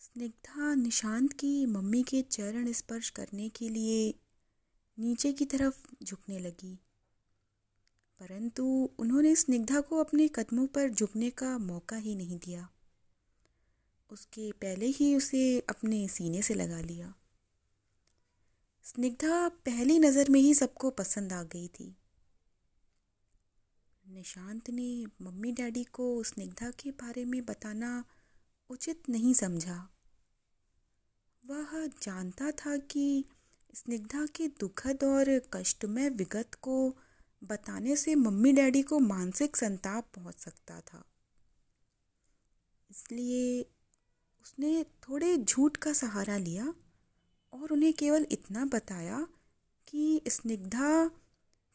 स्निग्धा 0.00 0.74
निशांत 0.74 1.32
की 1.32 1.66
मम्मी 1.66 2.02
के 2.02 2.22
चरण 2.22 2.72
स्पर्श 2.72 3.10
करने 3.10 3.48
के 3.48 3.68
लिए 3.68 4.14
नीचे 4.98 5.32
की 5.32 5.44
तरफ़ 5.44 6.04
झुकने 6.04 6.38
लगी। 6.38 6.80
परंतु 8.20 8.90
उन्होंने 8.98 9.36
स्निग्धा 9.36 9.80
को 9.80 9.98
अपने 9.98 10.28
कदमों 10.28 10.66
पर 10.66 10.90
झुकने 10.90 11.30
का 11.30 11.58
मौका 11.58 11.96
ही 11.96 12.14
नहीं 12.14 12.38
दिया। 12.38 12.68
उसके 14.10 14.52
पहले 14.52 14.86
ही 14.86 15.16
उसे 15.16 15.60
अपने 15.60 16.08
सीने 16.08 16.42
से 16.42 16.54
लगा 16.54 16.80
लिया। 16.80 17.14
स्निग्धा 18.82 19.48
पहली 19.48 19.98
नज़र 19.98 20.30
में 20.30 20.40
ही 20.40 20.54
सबको 20.54 20.90
पसंद 20.90 21.32
आ 21.32 21.42
गई 21.42 21.68
थी। 21.68 21.96
निशांत 24.08 24.70
ने 24.70 25.06
मम्मी 25.22 25.52
डैडी 25.52 25.84
को 25.84 26.22
स्निग्धा 26.22 26.70
के 26.70 26.90
बारे 26.90 27.24
में 27.24 27.44
बताना 27.44 28.04
उचित 28.70 29.08
नहीं 29.08 29.34
समझा। 29.34 29.90
वह 31.44 31.86
जानता 32.02 32.50
था 32.50 32.76
कि 32.76 33.24
स्निग्धा 33.74 34.26
के 34.26 34.48
दुखद 34.48 35.04
और 35.04 35.38
कष्टमय 35.52 36.08
विगत 36.08 36.54
को 36.54 36.96
बताने 37.44 37.96
से 37.96 38.14
मम्मी 38.14 38.52
डैडी 38.52 38.82
को 38.82 38.98
मानसिक 38.98 39.56
संताप 39.56 40.08
पहुँच 40.14 40.34
सकता 40.34 40.80
था। 40.80 41.04
इसलिए 42.90 43.62
उसने 44.42 44.84
थोड़े 44.84 45.36
झूठ 45.36 45.76
का 45.76 45.92
सहारा 45.92 46.36
लिया 46.36 46.74
और 47.52 47.72
उन्हें 47.72 47.92
केवल 47.92 48.26
इतना 48.30 48.64
बताया 48.64 49.26
कि 49.86 50.20
स्निग्धा 50.28 51.10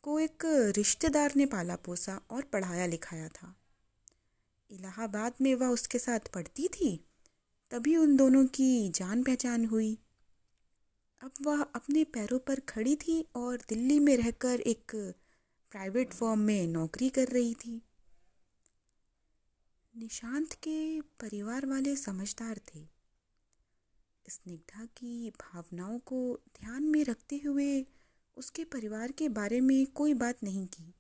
को 0.04 0.20
एक 0.20 0.44
रिश्तेदार 0.78 1.34
ने 1.36 1.46
पाला 1.46 1.76
पोसा 1.76 2.22
और 2.30 2.42
पढ़ाया 2.44 2.86
लिखाया 2.86 3.28
था। 3.28 3.56
इलाहाबाद 4.72 5.34
में 5.42 5.56
वह 5.56 5.68
उसके 5.68 6.00
साथ 6.00 6.20
पढ़ती 6.34 6.68
थी, 6.68 7.06
तभी 7.72 7.96
उन 7.98 8.16
दोनों 8.18 8.46
की 8.46 8.90
जान 8.90 9.24
पहचान 9.24 9.66
हुई। 9.66 9.98
अब 11.22 11.32
वह 11.42 11.62
अपने 11.62 12.04
पैरों 12.04 12.40
पर 12.40 12.60
खड़ी 12.60 12.96
थी 12.96 13.22
और 13.36 13.58
दिल्ली 13.70 14.00
में 14.00 14.16
रहकर 14.18 14.60
एक 14.60 14.92
प्राइवेट 15.72 16.14
फॉर्म 16.14 16.40
में 16.40 16.68
नौकरी 16.68 17.10
कर 17.10 17.28
रही 17.28 17.54
थी। 17.54 17.82
निशांत 19.96 20.54
के 20.54 21.02
परिवार 21.02 21.66
वाले 21.66 21.96
समझदार 21.96 22.60
थे। 22.68 22.88
स्निग्धा 24.30 24.86
की 24.86 25.30
भावनाओं 25.30 26.00
को 26.00 26.40
ध्यान 26.62 26.84
में 26.84 27.04
रखते 27.04 27.42
हुए 27.46 27.86
उसके 28.40 28.64
परिवार 28.64 29.12
के 29.12 29.30
बारे 29.30 29.62
में 29.62 29.86
कोई 29.86 30.14
बात 30.14 30.44
नहीं 30.44 30.66
की। 30.68 30.94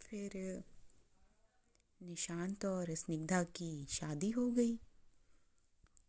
फिर 0.00 0.64
निशांत 2.00 2.64
और 2.64 2.94
स्निग्धा 2.94 3.42
की 3.42 3.86
शादी 3.90 4.30
हो 4.30 4.50
गई। 4.50 4.78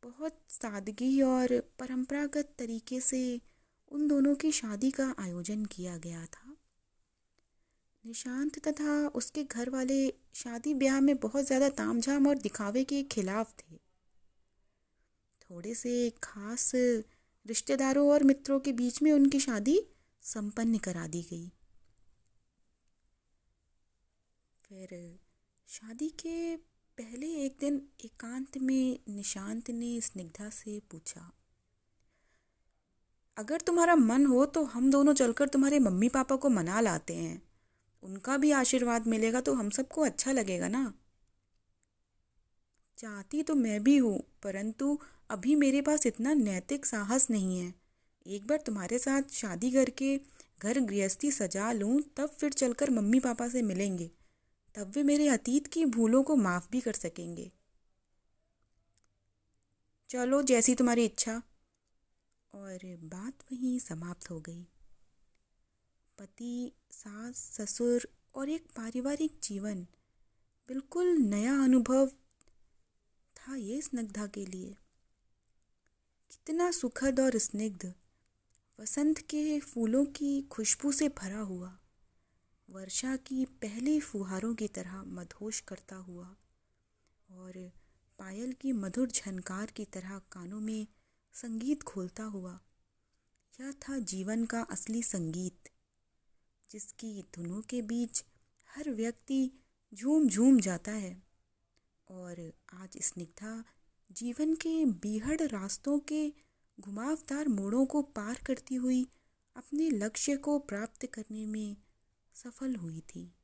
बहुत 0.04 0.40
सादगी 0.50 1.22
और 1.22 1.60
परंपरागत 1.80 2.56
तरीके 2.60 3.00
से 3.02 3.42
उन 3.92 4.08
दोनों 4.08 4.36
की 4.36 4.52
शादी 4.52 4.92
का 4.92 5.14
आयोजन 5.20 5.66
किया 5.66 5.98
गया 5.98 6.26
था। 6.26 6.56
निशांत 8.06 8.60
तथा 8.68 9.08
उसके 9.08 9.44
घर 9.44 9.70
वाले 9.70 9.98
शादी 10.36 10.74
ब्याह 10.74 11.00
में 11.00 11.16
बहुत 11.18 11.46
ज़्यादा 11.46 11.70
तामझाम 11.70 12.28
और 12.28 12.38
दिखावे 12.38 12.84
के 12.84 13.04
खिलाफ 13.04 13.54
थे। 13.60 13.76
थोड़े 15.42 15.74
से 15.76 16.10
खास 16.24 16.72
रिश्तेदारों 17.46 18.10
और 18.12 18.24
मित्रों 18.24 18.60
के 18.60 18.72
बीच 18.74 19.02
में 19.02 19.12
उनकी 19.12 19.40
शादी 19.40 19.80
संपन्न 20.24 20.78
करा 20.78 21.06
दी 21.08 21.22
गई। 21.22 21.48
फिर 24.64 24.90
शादी 25.70 26.08
के 26.20 26.56
पहले 26.98 27.28
एक 27.46 27.58
दिन 27.60 27.82
एकांत 28.06 28.58
में 28.58 29.00
निशांत 29.10 29.70
ने 29.72 30.00
स्निग्धा 30.02 30.50
से 30.50 30.80
पूछा, 30.92 31.32
अगर 33.38 33.62
तुम्हारा 33.62 33.96
मन 33.96 34.26
हो 34.26 34.46
तो 34.48 34.64
हम 34.66 34.90
दोनों 34.92 35.14
चलकर 35.14 35.48
तुम्हारे 35.48 35.80
मम्मी 35.80 36.10
पापा 36.10 36.36
को 36.36 36.50
मना 36.50 36.80
लाते 36.82 37.16
हैं। 37.16 37.42
उनका 38.04 38.38
भी 38.38 38.52
आशीर्वाद 38.54 39.08
मिलेगा 39.08 39.42
तो 39.42 39.54
हम 39.54 39.70
सबको 39.70 40.02
अच्छा 40.02 40.32
लगेगा 40.32 40.68
ना? 40.68 40.94
चाहती 42.98 43.44
तो 43.44 43.56
मैं 43.56 43.84
भी 43.84 43.98
हूँ, 43.98 44.20
परंतु 44.44 44.98
अभी 45.30 45.56
मेरे 45.56 45.82
पास 45.82 46.06
इतना 46.06 46.34
नैतिक 46.34 46.86
साहस 46.86 47.30
नहीं 47.30 47.60
है। 47.60 47.74
एक 48.28 48.48
बार 48.48 48.64
तुम्हारे 48.66 49.00
साथ 49.00 49.24
शादी 49.32 49.72
करके 49.72 50.22
घर 50.60 50.80
गृहस्थी 50.80 51.32
सजा 51.32 51.72
लूँ, 51.72 52.02
तब 52.02 52.30
फिर 52.30 52.54
चलकर 52.54 52.90
मम्मी 52.90 53.20
पापा 53.20 53.48
से 53.48 53.62
मिलेंगे। 53.62 54.12
तब 54.76 54.92
वे 54.96 55.04
मेरे 55.04 55.28
अतीत 55.28 55.68
की 55.68 55.86
भूलों 55.86 56.24
को 56.24 56.36
माफ़ 56.36 56.70
भी 56.72 56.82
कर 56.82 56.94
सकेंगे। 56.94 57.52
चलो, 60.10 60.42
जैसी 60.42 60.76
तुम्हारी 60.76 61.06
इच्छा। 61.06 61.42
और 62.54 62.80
बात 62.86 63.34
वहीं 63.34 63.80
समाप्त 63.80 64.30
हो 64.30 64.40
गई। 64.40 64.68
पति, 66.18 66.72
सास, 66.92 67.36
ससुर 67.36 68.10
और 68.36 68.50
एक 68.50 68.66
पारिवारिक 68.76 69.40
जीवन। 69.44 69.88
बिल्कुल 70.68 71.08
नया 71.08 71.64
अनुभव 71.64 72.12
था 73.36 73.56
ये 73.56 73.82
स्निग्धा 73.82 74.28
के 74.28 74.46
लिए। 74.46 74.76
कितना 76.36 76.72
सुखद 76.72 77.20
और 77.20 77.38
स्निग्ध। 77.38 77.94
वसंत 78.80 79.18
के 79.18 79.60
फूलों 79.60 80.06
की 80.06 80.42
खुशबू 80.42 80.92
से 80.92 81.10
भरा 81.10 81.40
हुआ। 81.40 81.80
वर्षा 82.70 83.16
की 83.16 83.46
पहली 83.46 84.00
फुहारों 84.00 84.56
की 84.56 84.68
तरह 84.68 85.04
मधोश 85.04 85.60
करता 85.60 85.96
हुआ। 85.96 86.36
और 87.32 87.72
पायल 88.20 88.54
की 88.54 88.72
मधुर 88.72 89.12
झनकार 89.12 89.66
की 89.66 89.86
तरह 89.86 90.22
कानों 90.32 90.60
में 90.60 90.88
संगीत 91.34 91.84
खोलता 91.84 92.24
हुआ। 92.24 92.60
यह 93.62 93.72
था 93.72 94.00
जीवन 94.00 94.46
का 94.46 94.62
असली 94.62 95.04
संगीत, 95.04 95.70
जिसकी 96.72 97.22
धुनों 97.36 97.62
के 97.62 97.82
बीच 97.82 98.26
हर 98.76 98.90
व्यक्ति 98.90 99.52
झूम 99.94 100.30
झूम 100.30 100.60
जाता 100.60 100.92
है। 100.92 101.24
और 102.08 102.54
आज 102.74 102.98
स्निग्धा 102.98 103.64
जीवन 104.16 104.56
के 104.56 104.86
बीहड़ 104.86 105.42
रास्तों 105.42 106.00
के 106.00 106.34
घुमावदार 106.80 107.48
मोड़ों 107.48 107.86
को 107.86 108.02
पार 108.02 108.36
करती 108.46 108.76
हुई 108.76 109.08
अपने 109.56 109.90
लक्ष्य 109.90 110.38
को 110.38 110.60
प्राप्त 110.60 111.06
करने 111.06 111.46
में 111.46 111.78
सफल 112.34 112.76
हुई 112.76 113.00
थी। 113.00 113.36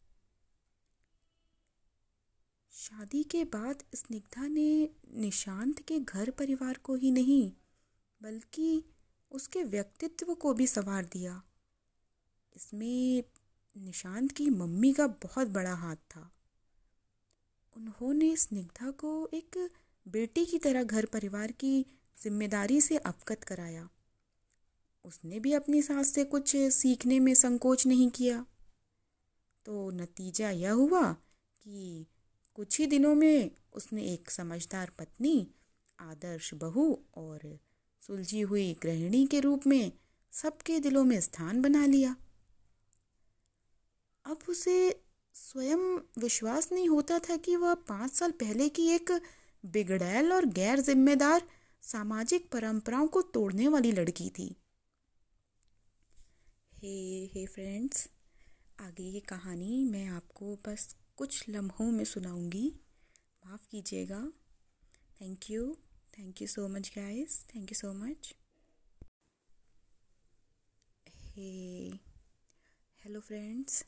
शादी 2.71 3.23
के 3.23 3.45
बाद 3.45 3.84
स्निग्धा 3.95 4.47
ने 4.47 4.89
निशांत 5.13 5.81
के 5.81 5.99
घर 5.99 6.31
परिवार 6.31 6.77
को 6.77 6.95
ही 6.95 7.12
नहीं, 7.12 7.51
बल्कि 8.21 8.84
उसके 9.31 9.63
व्यक्तित्व 9.63 10.34
को 10.36 10.53
भी 10.53 10.67
संवार 10.67 11.05
दिया। 11.05 11.43
इसमें 12.55 13.23
निशांत 13.77 14.31
की 14.31 14.49
मम्मी 14.49 14.93
का 14.93 15.07
बहुत 15.07 15.47
बड़ा 15.47 15.73
हाथ 15.73 15.95
था। 15.95 16.31
उन्होंने 17.77 18.36
स्निग्धा 18.36 18.91
को 18.91 19.29
एक 19.34 19.69
बेटी 20.05 20.45
की 20.45 20.57
तरह 20.57 20.83
घर 20.83 21.05
परिवार 21.05 21.51
की 21.51 21.85
ज़िम्मेदारी 22.17 22.81
से 22.81 22.97
अवगत 22.97 23.43
कराया। 23.43 23.89
उसने 25.05 25.39
भी 25.39 25.53
अपनी 25.53 25.81
सास 25.81 26.07
से 26.07 26.23
कुछ 26.23 26.55
सीखने 26.55 27.19
में 27.19 27.33
संकोच 27.35 27.85
नहीं 27.87 28.09
किया। 28.09 28.45
तो 29.65 29.89
नतीजा 29.91 30.49
यह 30.49 30.71
हुआ 30.71 31.11
कि 31.61 32.05
कुछ 32.55 32.79
ही 32.79 32.87
दिनों 32.87 33.15
में 33.15 33.51
उसने 33.73 34.03
एक 34.03 34.31
समझदार 34.31 34.91
पत्नी, 34.99 35.47
आदर्श 35.99 36.53
बहू 36.53 37.03
और 37.15 37.59
सुलझी 38.01 38.41
हुई 38.41 38.73
गृहिणी 38.83 39.25
के 39.27 39.39
रूप 39.39 39.67
में 39.67 39.91
सबके 40.33 40.79
दिलों 40.79 41.03
में 41.03 41.19
स्थान 41.21 41.61
बना 41.61 41.85
लिया। 41.85 42.15
अब 44.25 44.39
उसे 44.49 45.03
स्वयं 45.33 45.99
विश्वास 46.19 46.71
नहीं 46.71 46.89
होता 46.89 47.19
था 47.19 47.37
कि 47.37 47.55
वह 47.55 47.73
पाँच 47.73 48.13
साल 48.13 48.31
पहले 48.31 48.69
की 48.69 48.87
एक 48.87 49.11
बिगड़ैल 49.63 50.34
और 50.34 50.45
गैर 50.52 50.80
जिम्मेदार 50.80 51.47
सामाजिक 51.84 52.52
परंपराओं 52.52 53.08
को 53.08 53.21
तोड़ने 53.21 53.67
वाली 53.67 53.91
लड़की 53.91 54.30
थी। 54.30 54.56
हे 56.74 56.95
हे 57.34 57.45
फ्रेंड्स 57.45 58.08
आगे 58.80 59.04
ये 59.04 59.19
कहानी 59.19 59.84
मैं 59.86 60.06
आपको 60.08 60.56
बस 60.67 60.95
कुछ 61.17 61.50
लम्हों 61.50 61.91
में 61.91 62.04
सुनाऊँगी। 62.06 62.67
माफ़ 63.45 63.67
कीजिएगा। 63.71 64.21
Thank 65.21 65.50
you 65.52 65.74
thank 66.19 66.41
you 66.41 66.47
so 66.47 66.67
much 66.67 66.91
guys 66.97 67.43
thank 67.45 67.71
you 67.71 67.76
so 67.76 67.93
much 67.93 68.34
hey 71.08 71.89
hello 73.00 73.19
friends 73.19 73.84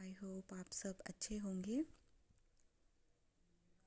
I 0.00 0.12
hope 0.12 0.54
आप 0.54 0.72
सब 0.72 0.98
अच्छे 1.06 1.36
होंगे। 1.36 1.84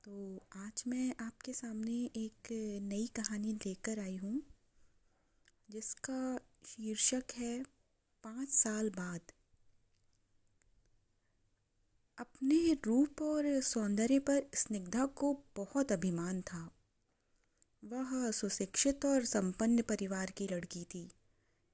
तो 0.06 0.42
आज 0.56 0.82
मैं 0.86 1.14
आपके 1.20 1.52
सामने 1.52 1.92
एक 2.16 2.48
नई 2.82 3.06
कहानी 3.06 3.52
लेकर 3.66 3.98
आई 4.00 4.16
हूँ, 4.16 4.42
जिसका 5.68 6.18
शीर्षक 6.66 7.32
है, 7.36 7.58
पाँच 8.24 8.48
साल 8.48 8.90
बाद। 8.90 9.32
अपने 12.18 12.60
रूप 12.86 13.22
और 13.22 13.60
सौंदर्य 13.62 14.18
पर 14.20 14.42
स्निग्धा 14.54 15.06
को 15.16 15.32
बहुत 15.56 15.92
अभिमान 15.92 16.40
था। 16.42 16.62
वह 17.82 18.30
सुशिक्षित 18.30 19.04
और 19.04 19.24
संपन्न 19.24 19.82
परिवार 19.82 20.30
की 20.30 20.48
लड़की 20.48 20.84
थी, 20.84 21.08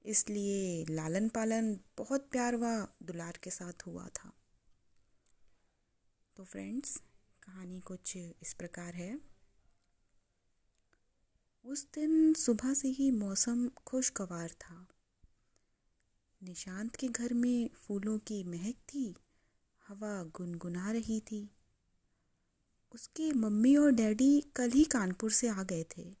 इसलिए 0.05 0.85
लालन 0.89 1.29
पालन 1.29 1.73
बहुत 1.97 2.29
प्यार 2.31 2.55
व 2.55 2.75
दुलार 3.03 3.39
के 3.43 3.49
साथ 3.51 3.87
हुआ 3.87 4.07
था। 4.15 4.33
तो 6.37 6.43
फ्रेंड्स 6.43 7.01
कहानी 7.43 7.79
कुछ 7.79 8.17
इस 8.17 8.53
प्रकार 8.53 8.95
है। 8.95 9.19
उस 11.65 11.87
दिन 11.93 12.33
सुबह 12.33 12.73
से 12.73 12.87
ही 12.87 13.11
मौसम 13.11 13.69
खुशगवार 13.69 14.49
था। 14.49 14.87
निशांत 16.43 16.95
के 16.95 17.07
घर 17.07 17.33
में 17.33 17.69
फूलों 17.69 18.19
की 18.19 18.43
महक 18.43 18.75
थी, 18.75 19.15
हवा 19.87 20.23
गुनगुना 20.23 20.91
रही 20.91 21.19
थी। 21.19 21.55
उसके 22.93 23.31
मम्मी 23.31 23.75
और 23.75 23.91
डैडी 23.91 24.41
कल 24.41 24.71
ही 24.71 24.83
कानपुर 24.83 25.31
से 25.31 25.47
आ 25.47 25.63
गए 25.63 25.85
थे। 25.97 26.17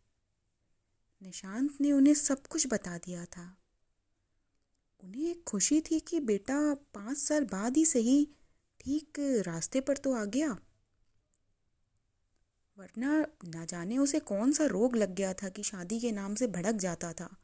निशांत 1.21 1.81
ने 1.81 1.91
उन्हें 1.91 2.13
सब 2.13 2.47
कुछ 2.47 2.67
बता 2.67 2.97
दिया 2.97 3.25
था। 3.25 3.57
उन्हें 5.03 5.43
खुशी 5.43 5.81
थी 5.81 5.99
कि 5.99 6.19
बेटा 6.19 6.73
पाँच 6.73 7.17
साल 7.17 7.45
बाद 7.45 7.77
ही 7.77 7.85
सही 7.85 8.29
ठीक 8.79 9.13
रास्ते 9.19 9.81
पर 9.81 9.97
तो 9.97 10.13
आ 10.13 10.25
गया। 10.25 10.57
वरना 12.77 13.25
ना 13.45 13.65
जाने 13.65 13.97
उसे 13.97 14.19
कौन 14.19 14.51
सा 14.51 14.65
रोग 14.65 14.95
लग 14.95 15.15
गया 15.15 15.33
था 15.33 15.49
कि 15.49 15.63
शादी 15.63 15.99
के 15.99 16.11
नाम 16.11 16.35
से 16.35 16.47
भड़क 16.47 16.75
जाता 16.75 17.13
था। 17.13 17.35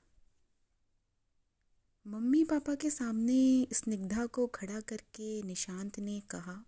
मम्मी 2.08 2.44
पापा 2.44 2.76
के 2.76 2.90
सामने 2.90 3.68
स्निग्धा 3.74 4.26
को 4.26 4.48
खड़ा 4.48 4.80
करके 4.80 5.42
निशांत 5.44 6.00
ने 6.00 6.20
कहा, 6.20 6.66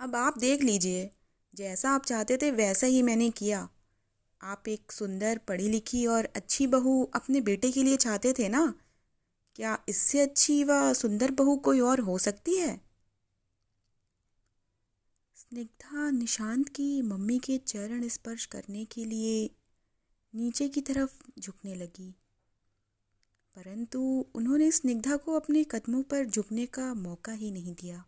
अब 0.00 0.16
आप 0.16 0.38
देख 0.38 0.62
लीजिए, 0.62 1.10
जैसा 1.54 1.90
आप 1.90 2.04
चाहते 2.04 2.36
थे 2.36 2.50
वैसा 2.50 2.86
ही 2.86 3.02
मैंने 3.02 3.30
किया। 3.30 3.68
आप 4.40 4.68
एक 4.68 4.92
सुंदर 4.92 5.38
पढ़ी 5.38 5.68
लिखी 5.68 6.06
और 6.06 6.24
अच्छी 6.36 6.66
बहू 6.66 7.02
अपने 7.14 7.40
बेटे 7.40 7.72
के 7.72 7.82
लिए 7.82 7.96
चाहते 7.96 8.32
थे 8.32 8.48
ना? 8.48 8.74
क्या 9.54 9.78
इससे 9.88 10.20
अच्छी 10.20 10.64
व 10.64 10.92
सुंदर 10.92 11.30
बहू 11.30 11.56
कोई 11.56 11.80
और 11.80 12.00
हो 12.00 12.18
सकती 12.18 12.56
है? 12.56 12.83
स्निग्धा 15.54 16.10
निशांत 16.10 16.68
की 16.68 17.02
मम्मी 17.02 17.38
के 17.38 17.58
चरण 17.58 18.08
स्पर्श 18.08 18.46
करने 18.46 18.84
के 18.84 19.04
लिए 19.04 19.50
नीचे 20.34 20.68
की 20.68 20.80
तरफ़ 20.80 21.40
झुकने 21.40 21.74
लगी। 21.74 22.16
परंतु 23.54 24.26
उन्होंने 24.34 24.70
स्निग्धा 24.70 25.16
को 25.16 25.34
अपने 25.34 25.64
कदमों 25.64 26.02
पर 26.02 26.24
झुकने 26.24 26.66
का 26.66 26.94
मौका 26.94 27.32
ही 27.32 27.50
नहीं 27.50 27.74
दिया। 27.74 28.04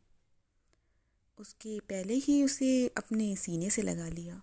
उसके 1.38 1.80
पहले 1.80 2.14
ही 2.14 2.42
उसे 2.42 2.88
अपने 2.88 3.36
सीने 3.36 3.70
से 3.70 3.82
लगा 3.82 4.08
लिया। 4.08 4.42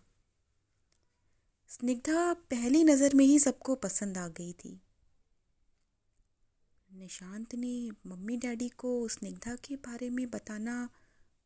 स्निग्धा 1.67 2.33
पहली 2.33 2.83
नज़र 2.83 3.15
में 3.15 3.25
ही 3.25 3.39
सबको 3.39 3.75
पसंद 3.75 4.17
आ 4.17 4.27
गई 4.27 4.53
थी। 4.53 4.81
निशांत 6.93 7.55
ने 7.55 7.91
मम्मी 8.07 8.37
डैडी 8.37 8.69
को 8.69 9.07
स्निग्धा 9.07 9.55
के 9.55 9.75
बारे 9.75 10.09
में 10.09 10.29
बताना 10.29 10.89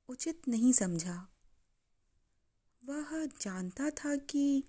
उचित 0.10 0.48
नहीं 0.48 0.74
समझा। 0.74 1.28
वह 2.88 3.26
जानता 3.26 3.90
था 3.90 4.16
कि 4.16 4.64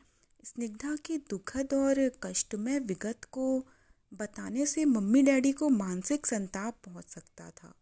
स्निग्धा 0.44 0.96
के 0.96 1.18
दुखद 1.18 1.74
और 1.74 2.10
कष्टमय 2.22 2.78
विगत 2.78 3.24
को 3.24 3.66
बताने 4.14 4.66
से 4.66 4.84
मम्मी 4.84 5.22
डैडी 5.22 5.52
को 5.52 5.68
मानसिक 5.68 6.26
संताप 6.26 6.80
पहुँच 6.84 7.08
सकता 7.08 7.50
था। 7.50 7.74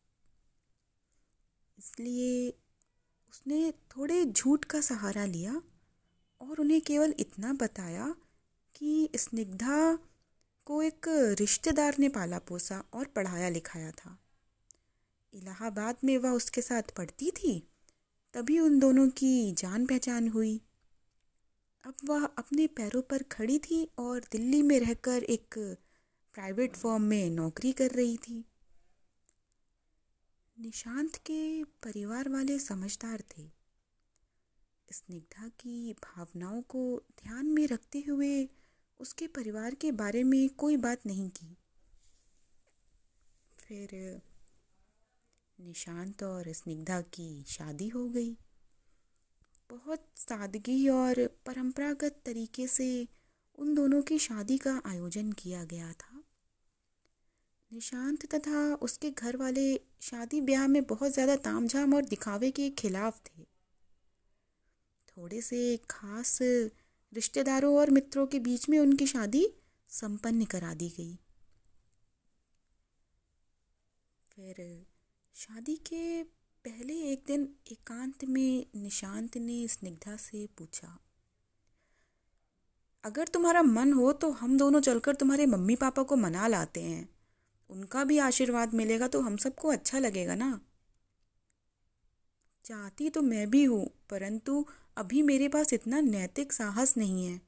इसलिए 1.79 2.51
उसने 3.29 3.71
थोड़े 3.71 4.25
झूठ 4.25 4.65
का 4.65 4.81
सहारा 4.81 5.25
लिया 5.25 5.63
और 6.41 6.61
उन्हें 6.61 6.81
केवल 6.81 7.15
इतना 7.19 7.53
बताया 7.53 8.15
कि 8.75 9.11
स्निग्धा 9.17 9.99
को 10.65 10.83
एक 10.83 11.07
रिश्तेदार 11.41 11.97
ने 11.99 12.09
पाला 12.09 12.39
पोसा 12.39 12.85
और 12.95 13.05
पढ़ाया 13.05 13.49
लिखाया 13.49 13.91
था। 13.91 14.19
इलाहाबाद 15.35 15.97
में 16.05 16.19
वह 16.19 16.31
उसके 16.31 16.63
साथ 16.63 16.83
पढ़ती 16.83 17.31
थी? 17.31 17.69
तभी 18.37 18.59
उन 18.59 18.79
दोनों 18.79 19.09
की 19.09 19.53
जान 19.53 19.87
पहचान 19.87 20.29
हुई। 20.29 20.61
अब 21.85 21.95
वह 22.05 22.25
अपने 22.25 22.67
पैरों 22.67 23.03
पर 23.03 23.23
खड़ी 23.23 23.59
थी 23.59 23.91
और 23.99 24.21
दिल्ली 24.33 24.63
में 24.63 24.81
रहकर 24.81 25.23
एक 25.23 25.55
प्राइवेट 26.35 26.77
फॉर्म 26.77 27.03
में 27.03 27.31
नौकरी 27.31 27.73
कर 27.73 27.91
रही 27.91 28.17
थी। 28.17 28.45
निशांत 30.61 31.17
के 31.17 31.65
परिवार 31.65 32.29
वाले 32.29 32.59
समझदार 32.59 33.21
थे। 33.21 33.51
स्निग्धा 34.93 35.49
की 35.49 35.93
भावनाओं 35.93 36.63
को 36.63 37.03
ध्यान 37.25 37.47
में 37.47 37.67
रखते 37.67 38.05
हुए 38.09 38.49
उसके 39.01 39.27
परिवार 39.27 39.75
के 39.75 39.93
बारे 39.93 40.25
में 40.25 40.49
कोई 40.49 40.77
बात 40.77 41.07
नहीं 41.07 41.31
की। 41.31 41.57
फिर 43.59 44.21
निशांत 45.59 46.23
और 46.23 46.53
स्निग्धा 46.53 47.01
की 47.01 47.45
शादी 47.49 47.89
हो 47.89 48.09
गई। 48.09 48.37
बहुत 49.71 50.07
सादगी 50.17 50.89
और 50.89 51.27
परंपरागत 51.47 52.21
तरीके 52.27 52.67
से 52.67 52.87
उन 53.59 53.75
दोनों 53.75 54.03
की 54.03 54.19
शादी 54.19 54.59
का 54.59 54.81
आयोजन 54.87 55.33
किया 55.33 55.65
गया 55.65 55.93
था। 55.93 56.23
निशांत 57.71 58.27
तथा 58.35 58.75
उसके 58.75 59.11
घर 59.11 59.37
वाले 59.37 59.81
शादी 60.01 60.41
ब्याह 60.41 60.67
में 60.67 60.83
बहुत 60.85 61.13
ज़्यादा 61.13 61.37
तामझाम 61.37 61.95
और 61.95 62.05
दिखावे 62.05 62.51
के 62.51 62.71
खिलाफ 62.71 63.21
थे। 63.21 63.43
थोड़े 65.09 65.41
से 65.41 65.77
खास 65.91 66.39
रिश्तेदारों 66.43 67.77
और 67.77 67.91
मित्रों 67.91 68.27
के 68.27 68.39
बीच 68.39 68.69
में 68.69 68.79
उनकी 68.79 69.07
शादी 69.07 69.47
संपन्न 69.91 70.45
करा 70.45 70.75
दी 70.75 70.89
गई। 70.89 71.15
फिर 74.31 74.87
शादी 75.37 75.75
के 75.87 76.23
पहले 76.65 76.95
एक 77.11 77.25
दिन 77.27 77.43
एकांत 77.73 78.25
में 78.25 78.67
निशांत 78.77 79.37
ने 79.37 79.67
स्निग्धा 79.69 80.17
से 80.17 80.47
पूछा, 80.59 80.89
अगर 83.05 83.29
तुम्हारा 83.29 83.63
मन 83.63 83.93
हो 83.93 84.13
तो 84.15 84.31
हम 84.31 84.57
दोनों 84.59 84.81
चलकर 84.81 85.15
तुम्हारे 85.15 85.47
मम्मी 85.47 85.77
पापा 85.77 86.03
को 86.03 86.17
मना 86.17 86.47
लाते 86.47 86.83
हैं। 86.83 87.09
उनका 87.71 88.05
भी 88.05 88.19
आशीर्वाद 88.21 88.75
मिलेगा 88.75 89.09
तो 89.09 89.21
हम 89.21 89.37
सबको 89.37 89.69
अच्छा 89.69 89.99
लगेगा 89.99 90.35
ना? 90.35 90.61
चाहती 92.65 93.11
तो 93.11 93.23
मैं 93.23 93.49
भी 93.51 93.65
हूँ, 93.65 93.87
परंतु 94.11 94.65
अभी 94.97 95.23
मेरे 95.23 95.49
पास 95.49 95.73
इतना 95.73 96.01
नैतिक 96.03 96.53
साहस 96.53 96.97
नहीं 96.97 97.27
है। 97.27 97.41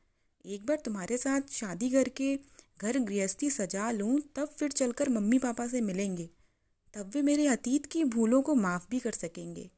एक 0.44 0.66
बार 0.66 0.82
तुम्हारे 0.84 1.18
साथ 1.18 1.52
शादी 1.52 1.90
करके 1.90 2.34
घर 2.80 2.98
गृहस्थी 2.98 3.50
सजा 3.50 3.90
लूँ, 3.90 4.20
तब 4.36 4.48
फिर 4.48 4.70
चलकर 4.72 5.08
मम्मी 5.10 5.38
पापा 5.38 5.66
से 5.66 5.80
मिलेंगे। 5.82 6.30
तब 6.94 7.10
वे 7.14 7.22
मेरे 7.22 7.46
अतीत 7.46 7.86
की 7.86 8.04
भूलों 8.04 8.42
को 8.42 8.54
माफ़ 8.54 8.88
भी 8.88 9.00
कर 9.00 9.12
सकेंगे। 9.12 9.70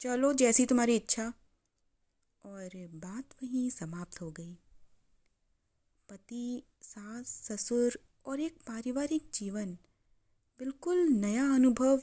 चलो, 0.00 0.32
जैसी 0.32 0.66
तुम्हारी 0.66 0.96
इच्छा। 0.96 1.34
और 2.44 2.70
बात 2.76 3.34
वहीं 3.34 3.70
समाप्त 3.70 4.20
हो 4.20 4.30
गई। 4.30 4.58
पति, 6.08 6.62
सास, 6.82 7.26
ससुर 7.26 8.00
और 8.26 8.40
एक 8.40 8.62
पारिवारिक 8.66 9.30
जीवन 9.34 9.78
बिल्कुल 10.58 10.98
नया 10.98 11.54
अनुभव 11.54 12.02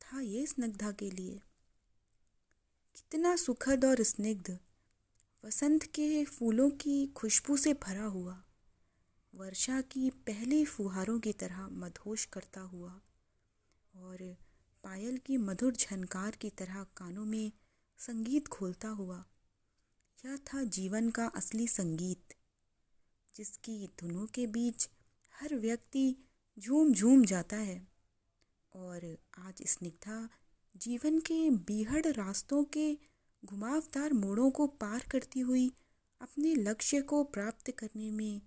था 0.00 0.20
ये 0.20 0.46
स्निग्धा 0.46 0.92
के 0.92 1.10
लिए। 1.10 1.40
कितना 2.96 3.36
सुखद 3.36 3.84
और 3.84 4.02
स्निग्ध, 4.02 4.58
वसंत 5.44 5.82
के 5.82 6.24
फूलों 6.24 6.70
की 6.70 7.06
खुशबू 7.06 7.56
से 7.56 7.74
भरा 7.74 8.04
हुआ। 8.04 8.43
वर्षा 9.34 9.80
की 9.80 10.10
पहली 10.10 10.64
फुहारों 10.64 11.20
की 11.20 11.32
तरह 11.32 11.68
मदहोश 11.68 12.24
करता 12.24 12.60
हुआ 12.60 13.00
और 13.96 14.36
पायल 14.84 15.18
की 15.18 15.36
मधुर 15.36 15.72
झनकार 15.72 16.30
की 16.30 16.50
तरह 16.50 16.84
कानों 16.96 17.24
में 17.24 17.52
संगीत 17.98 18.48
खोलता 18.48 18.88
हुआ, 18.88 19.24
यह 20.26 20.36
था 20.36 20.64
जीवन 20.64 21.10
का 21.10 21.26
असली 21.26 21.68
संगीत, 21.68 22.34
जिसकी 23.36 23.86
धुनों 23.86 24.26
के 24.26 24.46
बीच 24.46 24.88
हर 25.40 25.54
व्यक्ति 25.54 26.16
झूम 26.58 26.92
झूम 26.92 27.24
जाता 27.24 27.56
है 27.56 27.88
और 28.74 29.18
आज 29.38 29.62
स्निग्धा 29.66 30.28
जीवन 30.76 31.20
के 31.20 31.50
बीहड़ 31.50 32.06
रास्तों 32.06 32.64
के 32.64 32.98
घुमावदार 33.44 34.12
मोड़ों 34.12 34.50
को 34.50 34.66
पार 34.66 35.02
करती 35.10 35.40
हुई 35.40 35.72
अपने 36.20 36.54
लक्ष्य 36.54 37.00
को 37.00 37.24
प्राप्त 37.24 37.70
करने 37.70 38.10
में 38.10 38.40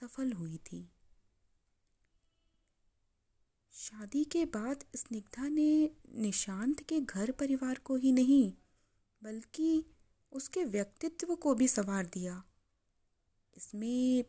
सफल 0.00 0.32
हुई 0.32 0.56
थी। 0.56 0.92
शादी 3.72 4.24
के 4.24 4.44
बाद 4.44 4.84
स्निग्धा 4.96 5.48
ने 5.48 5.90
निशांत 6.14 6.80
के 6.80 7.00
घर 7.00 7.30
परिवार 7.30 7.78
को 7.78 7.96
ही 7.96 8.12
नहीं, 8.12 8.52
बल्कि 9.22 9.84
उसके 10.32 10.64
व्यक्तित्व 10.64 11.34
को 11.34 11.54
भी 11.54 11.68
संवार 11.68 12.06
दिया। 12.06 12.42
इसमें 13.56 14.24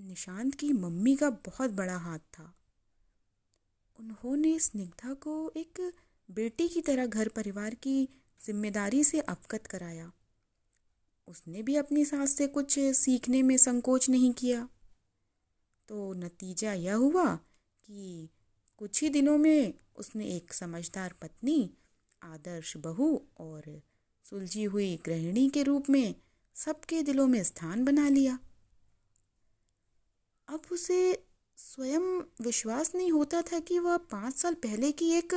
निशांत 0.00 0.54
की 0.54 0.72
मम्मी 0.72 1.16
का 1.16 1.30
बहुत 1.30 1.70
बड़ा 1.70 1.96
हाथ 1.96 2.18
था। 2.18 2.54
उन्होंने 3.98 4.58
स्निग्धा 4.58 5.14
को 5.14 5.52
एक 5.56 5.92
बेटी 6.30 6.68
की 6.68 6.80
तरह 6.80 7.06
घर 7.06 7.28
परिवार 7.28 7.74
की 7.74 8.08
ज़िम्मेदारी 8.44 9.04
से 9.04 9.20
अवगत 9.20 9.66
कराया। 9.66 10.12
उसने 11.28 11.62
भी 11.62 11.76
अपनी 11.76 12.04
सास 12.04 12.30
से 12.30 12.46
कुछ 12.46 12.78
सीखने 12.78 13.42
में 13.42 13.56
संकोच 13.56 14.10
नहीं 14.10 14.32
किया। 14.32 14.68
तो 15.88 16.12
नतीजा 16.14 16.72
यह 16.72 16.94
हुआ 16.94 17.34
कि 17.84 18.28
कुछ 18.76 19.02
ही 19.02 19.08
दिनों 19.08 19.38
में 19.38 19.74
उसने 19.96 20.26
एक 20.26 20.52
समझदार 20.52 21.14
पत्नी, 21.22 21.70
आदर्श 22.22 22.76
बहू 22.76 23.26
और 23.38 23.82
सुलझी 24.24 24.64
हुई 24.64 24.96
गृहिणी 25.04 25.48
के 25.48 25.62
रूप 25.62 25.90
में 25.90 26.14
सबके 26.54 27.02
दिलों 27.02 27.26
में 27.26 27.42
स्थान 27.42 27.84
बना 27.84 28.08
लिया। 28.08 28.38
अब 30.48 30.62
उसे 30.72 31.26
स्वयं 31.56 32.22
विश्वास 32.40 32.94
नहीं 32.94 33.12
होता 33.12 33.42
था 33.42 33.58
कि 33.58 33.78
वह 33.78 33.96
पाँच 33.96 34.34
साल 34.34 34.54
पहले 34.54 34.92
की 34.92 35.10
एक 35.10 35.34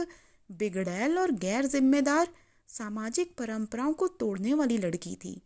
बिगड़ैल 0.51 1.19
और 1.19 1.31
गैर 1.31 1.65
जिम्मेदार 1.65 2.33
सामाजिक 2.67 3.35
परंपराओं 3.37 3.93
को 3.93 4.07
तोड़ने 4.07 4.53
वाली 4.53 4.77
लड़की 4.77 5.15
थी। 5.15 5.41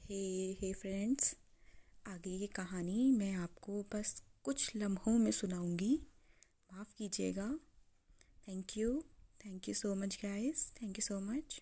हे 0.00 0.52
हे 0.60 0.72
फ्रेंड्स 0.72 1.36
आगे 2.06 2.30
ये 2.30 2.46
कहानी 2.46 3.10
मैं 3.12 3.34
आपको 3.34 3.82
बस 3.94 4.22
कुछ 4.42 4.76
लम्हों 4.76 5.18
में 5.18 5.30
सुनाऊँगी। 5.30 6.06
माफ़ 6.72 6.94
कीजिएगा। 6.98 7.58
Thank 8.48 8.76
you 8.76 9.04
thank 9.46 9.68
you 9.68 9.74
so 9.74 9.94
much 9.94 10.18
guys 10.22 10.72
thank 10.82 10.98
you 10.98 11.02
so 11.02 11.20
much 11.20 11.60